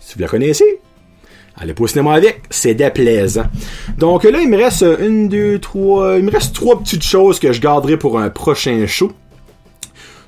Si 0.00 0.14
vous 0.14 0.20
la 0.20 0.28
connaissez, 0.28 0.80
allez 1.56 1.72
pas 1.72 1.84
au 1.84 1.86
cinéma 1.86 2.14
avec, 2.14 2.42
c'est 2.50 2.74
déplaisant. 2.74 3.46
Donc 3.96 4.24
là, 4.24 4.38
il 4.40 4.48
me 4.48 4.58
reste 4.58 4.84
une, 5.00 5.28
deux, 5.28 5.58
trois, 5.58 6.16
il 6.18 6.24
me 6.24 6.30
reste 6.30 6.54
trois 6.54 6.78
petites 6.78 7.02
choses 7.02 7.40
que 7.40 7.52
je 7.52 7.60
garderai 7.60 7.96
pour 7.96 8.18
un 8.18 8.28
prochain 8.28 8.86
show. 8.86 9.10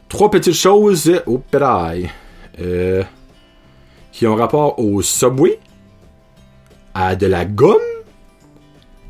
Trois 0.09 0.31
petites 0.31 0.55
choses, 0.55 1.21
oh 1.27 1.37
pédale, 1.39 2.09
euh, 2.61 3.03
qui 4.11 4.27
ont 4.27 4.35
rapport 4.35 4.79
au 4.79 5.03
Subway, 5.03 5.59
à 6.95 7.15
de 7.15 7.27
la 7.27 7.45
gomme 7.45 7.77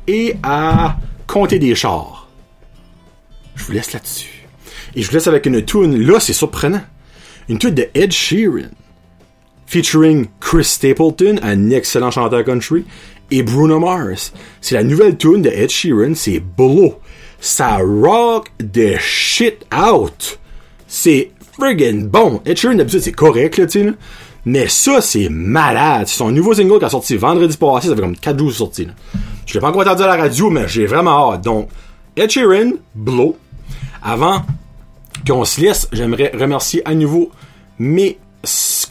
et 0.09 0.35
à 0.41 0.97
compter 1.27 1.59
des 1.59 1.75
chars. 1.75 2.27
Je 3.55 3.63
vous 3.65 3.73
laisse 3.73 3.93
là-dessus. 3.93 4.47
Et 4.95 5.03
je 5.03 5.07
vous 5.07 5.13
laisse 5.13 5.27
avec 5.27 5.45
une 5.45 5.63
tune, 5.63 6.01
là 6.01 6.19
c'est 6.19 6.33
surprenant. 6.33 6.81
Une 7.47 7.59
tune 7.59 7.75
de 7.75 7.87
Ed 7.93 8.11
Sheeran. 8.11 8.69
Featuring 9.67 10.25
Chris 10.39 10.63
Stapleton, 10.63 11.35
un 11.43 11.69
excellent 11.69 12.09
chanteur 12.09 12.43
country, 12.43 12.85
et 13.29 13.43
Bruno 13.43 13.79
Mars. 13.79 14.33
C'est 14.61 14.73
la 14.73 14.83
nouvelle 14.83 15.15
tune 15.15 15.43
de 15.43 15.49
Ed 15.49 15.69
Sheeran, 15.69 16.15
c'est 16.15 16.39
Blow. 16.39 16.99
Ça 17.39 17.77
rock 17.77 18.51
the 18.57 18.97
shit 18.97 19.63
out. 19.71 20.39
C'est 20.87 21.31
friggin' 21.53 22.07
bon. 22.07 22.41
Ed 22.45 22.57
Sheeran 22.57 22.75
d'habitude 22.75 23.01
c'est 23.01 23.11
correct 23.11 23.57
là, 23.57 23.67
tu 23.67 23.83
sais. 23.83 23.93
Mais 24.45 24.67
ça, 24.67 25.01
c'est 25.01 25.29
malade. 25.29 26.07
C'est 26.07 26.17
son 26.17 26.31
nouveau 26.31 26.53
single 26.53 26.79
qui 26.79 26.85
a 26.85 26.89
sorti 26.89 27.17
vendredi 27.17 27.57
passé. 27.57 27.87
Ça 27.87 27.95
fait 27.95 28.01
comme 28.01 28.15
4 28.15 28.39
jours 28.39 28.51
sorti. 28.51 28.85
Là. 28.85 28.93
Je 29.45 29.53
l'ai 29.53 29.59
pas 29.59 29.69
encore 29.69 29.81
entendu 29.81 30.03
à 30.03 30.07
la 30.07 30.15
radio, 30.15 30.49
mais 30.49 30.67
j'ai 30.67 30.85
vraiment 30.85 31.33
hâte. 31.33 31.41
Donc, 31.43 31.69
Ed 32.15 32.29
Sheeran, 32.29 32.71
Blow. 32.95 33.37
Avant 34.01 34.43
qu'on 35.27 35.43
se 35.43 35.59
laisse, 35.61 35.87
j'aimerais 35.91 36.31
remercier 36.33 36.81
à 36.87 36.93
nouveau 36.93 37.31
mes 37.77 38.17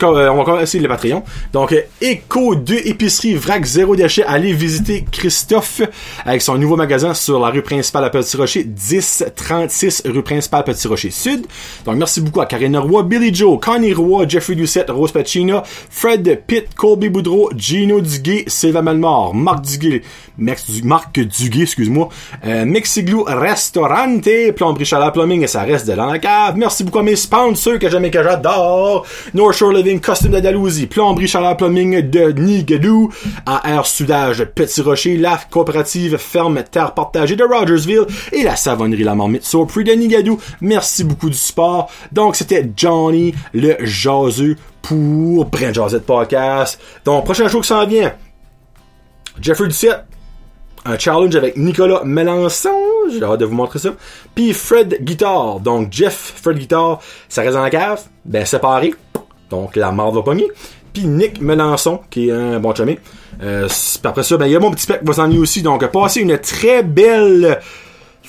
on 0.06 0.36
va 0.36 0.44
commencer 0.44 0.78
le 0.78 0.88
Patreon. 0.88 1.22
Donc, 1.52 1.74
Echo 2.00 2.54
2 2.54 2.74
Épicerie 2.84 3.34
Vrac 3.34 3.64
Zéro 3.64 3.96
Déchet. 3.96 4.24
Allez 4.24 4.52
visiter 4.52 5.04
Christophe 5.10 5.82
avec 6.24 6.42
son 6.42 6.56
nouveau 6.58 6.76
magasin 6.76 7.14
sur 7.14 7.40
la 7.40 7.48
rue 7.48 7.62
principale 7.62 8.04
à 8.04 8.10
Petit 8.10 8.36
Rocher, 8.36 8.64
1036 8.64 10.02
rue 10.06 10.22
principale 10.22 10.64
Petit 10.64 10.88
Rocher 10.88 11.10
Sud. 11.10 11.46
Donc, 11.84 11.96
merci 11.96 12.20
beaucoup 12.20 12.40
à 12.40 12.46
Karina 12.46 12.80
Roy, 12.80 13.02
Billy 13.02 13.34
Joe, 13.34 13.58
Connie 13.60 13.92
Roy, 13.92 14.26
Jeffrey 14.28 14.54
Doucette, 14.54 14.90
Rose 14.90 15.12
Pacino, 15.12 15.62
Fred 15.64 16.42
Pitt, 16.46 16.74
Colby 16.74 17.08
Boudreau, 17.08 17.50
Gino 17.56 18.00
Duguay, 18.00 18.44
Sylvain 18.46 18.82
Malmort, 18.82 19.34
Marc 19.34 19.62
Duguay, 19.62 20.02
Marc 20.38 21.18
Duguay, 21.20 21.62
excuse-moi, 21.62 22.08
euh, 22.46 22.64
Mexiglou 22.64 23.24
Restaurante, 23.24 24.28
Plomberie 24.54 24.84
Chaleur 24.84 25.12
Plumbing 25.12 25.42
et 25.42 25.46
ça 25.46 25.62
reste 25.62 25.86
de 25.88 25.94
dans 25.94 26.06
la 26.06 26.18
cave. 26.18 26.56
Merci 26.56 26.84
beaucoup 26.84 27.00
à 27.00 27.02
mes 27.02 27.16
sponsors 27.16 27.78
que 27.78 27.90
jamais 27.90 28.10
que 28.10 28.22
j'adore. 28.22 29.04
North 29.34 29.54
Shore 29.54 29.72
Living, 29.72 30.00
Costume 30.00 30.30
d'Andalousie, 30.32 30.86
Plomberie 30.86 31.26
Chaleur 31.26 31.56
Plumbing 31.56 32.08
de 32.08 32.32
Nigadou, 32.32 33.10
AR 33.46 33.86
Soudage 33.86 34.44
Petit 34.44 34.80
Rocher, 34.80 35.16
la 35.16 35.38
coopérative 35.50 36.16
Ferme 36.18 36.62
Terre 36.62 36.94
Partagée 36.94 37.36
de 37.36 37.44
Rogersville 37.44 38.06
et 38.32 38.42
la 38.42 38.56
savonnerie 38.56 39.02
La 39.04 39.14
Marmite 39.14 39.44
Prix 39.68 39.84
de 39.84 39.92
Nigadou. 39.92 40.38
Merci 40.60 41.04
beaucoup 41.04 41.30
du 41.30 41.36
support. 41.36 41.90
Donc, 42.12 42.36
c'était 42.36 42.70
Johnny, 42.76 43.34
le 43.52 43.76
jaseux 43.84 44.56
pour 44.82 45.44
Brand 45.46 45.74
Jazette 45.74 46.06
Podcast. 46.06 46.80
Donc, 47.04 47.24
prochain 47.24 47.48
show 47.48 47.60
qui 47.60 47.68
s'en 47.68 47.86
vient. 47.86 48.12
Jeffrey 49.40 49.68
Ducette, 49.68 50.04
un 50.88 50.98
challenge 50.98 51.36
avec 51.36 51.56
Nicolas 51.56 52.02
Melançon. 52.04 52.70
J'ai 53.10 53.22
hâte 53.22 53.40
de 53.40 53.44
vous 53.44 53.54
montrer 53.54 53.78
ça. 53.78 53.90
Puis 54.34 54.54
Fred 54.54 54.98
Guitar. 55.02 55.60
Donc 55.60 55.88
Jeff, 55.90 56.34
Fred 56.42 56.58
Guitar, 56.58 57.00
ça 57.28 57.42
reste 57.42 57.54
dans 57.54 57.62
la 57.62 57.70
cave. 57.70 58.00
Ben 58.24 58.44
séparé. 58.44 58.94
Donc 59.50 59.76
la 59.76 59.92
marde 59.92 60.14
va 60.14 60.22
pogner. 60.22 60.48
Puis 60.92 61.04
Nick 61.04 61.40
Melançon, 61.40 62.00
qui 62.10 62.28
est 62.28 62.32
un 62.32 62.58
bon 62.58 62.74
chumé. 62.74 62.98
Euh, 63.42 63.68
après 64.02 64.22
ça, 64.22 64.36
ben 64.38 64.46
il 64.46 64.52
y 64.52 64.56
a 64.56 64.60
mon 64.60 64.70
petit 64.70 64.84
spec 64.84 65.00
qui 65.00 65.06
va 65.06 65.12
s'en 65.12 65.30
aussi. 65.32 65.60
Donc 65.62 65.86
passez 65.88 66.20
une 66.20 66.38
très 66.38 66.82
belle 66.82 67.60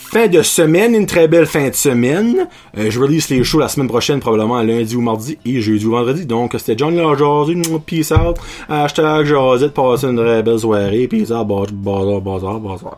fin 0.09 0.27
de 0.27 0.41
semaine, 0.41 0.95
une 0.95 1.05
très 1.05 1.27
belle 1.27 1.45
fin 1.45 1.69
de 1.69 1.75
semaine. 1.75 2.47
Euh, 2.77 2.89
je 2.89 2.99
release 2.99 3.29
les 3.29 3.43
shows 3.43 3.59
la 3.59 3.67
semaine 3.67 3.87
prochaine, 3.87 4.19
probablement 4.19 4.61
lundi 4.63 4.95
ou 4.95 5.01
mardi 5.01 5.37
et 5.45 5.61
jeudi 5.61 5.85
ou 5.85 5.91
vendredi. 5.91 6.25
Donc, 6.25 6.55
c'était 6.57 6.77
Johnny 6.77 6.97
Lajazzi, 6.97 7.61
peace 7.85 8.11
out. 8.11 8.37
Hashtag 8.67 9.25
Jazette, 9.25 9.73
passez 9.73 10.07
une 10.07 10.17
très 10.17 10.41
belle 10.41 10.59
soirée. 10.59 11.07
Peace 11.07 11.31
out, 11.31 11.71
bazar, 11.71 12.21
bazar, 12.21 12.59
bazar. 12.59 12.97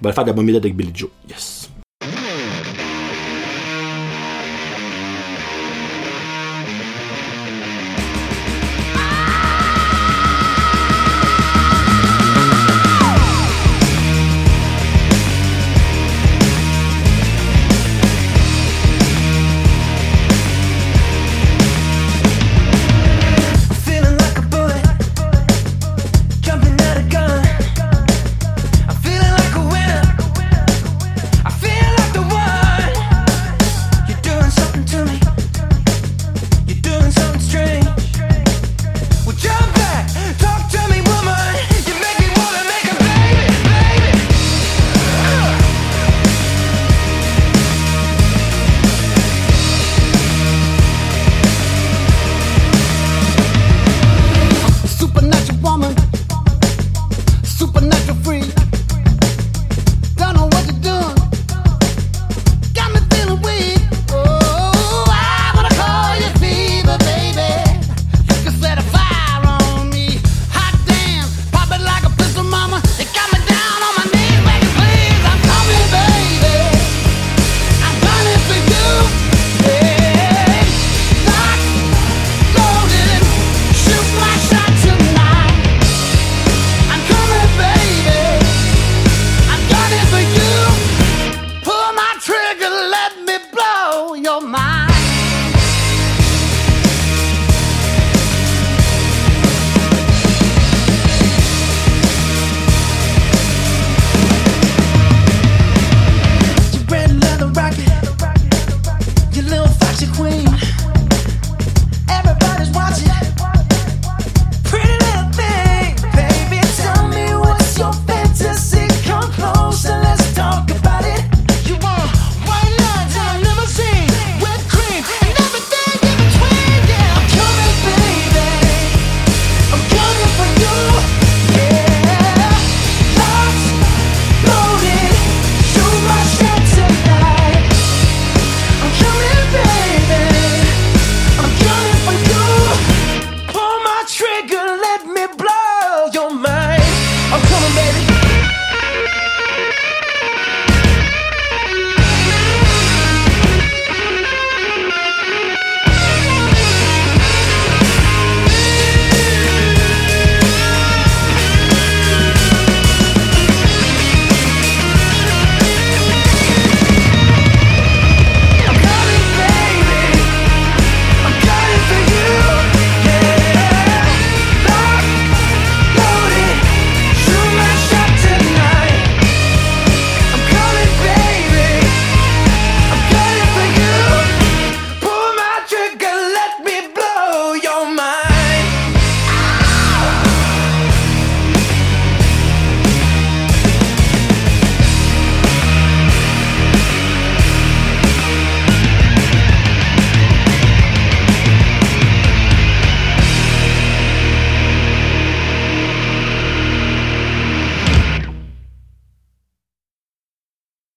Bonne 0.00 0.12
fête 0.12 0.24
de 0.24 0.30
la 0.30 0.32
bonne 0.32 0.56
avec 0.56 0.74
Billy 0.74 0.92
Joe. 0.94 1.10
Yes. 1.28 1.67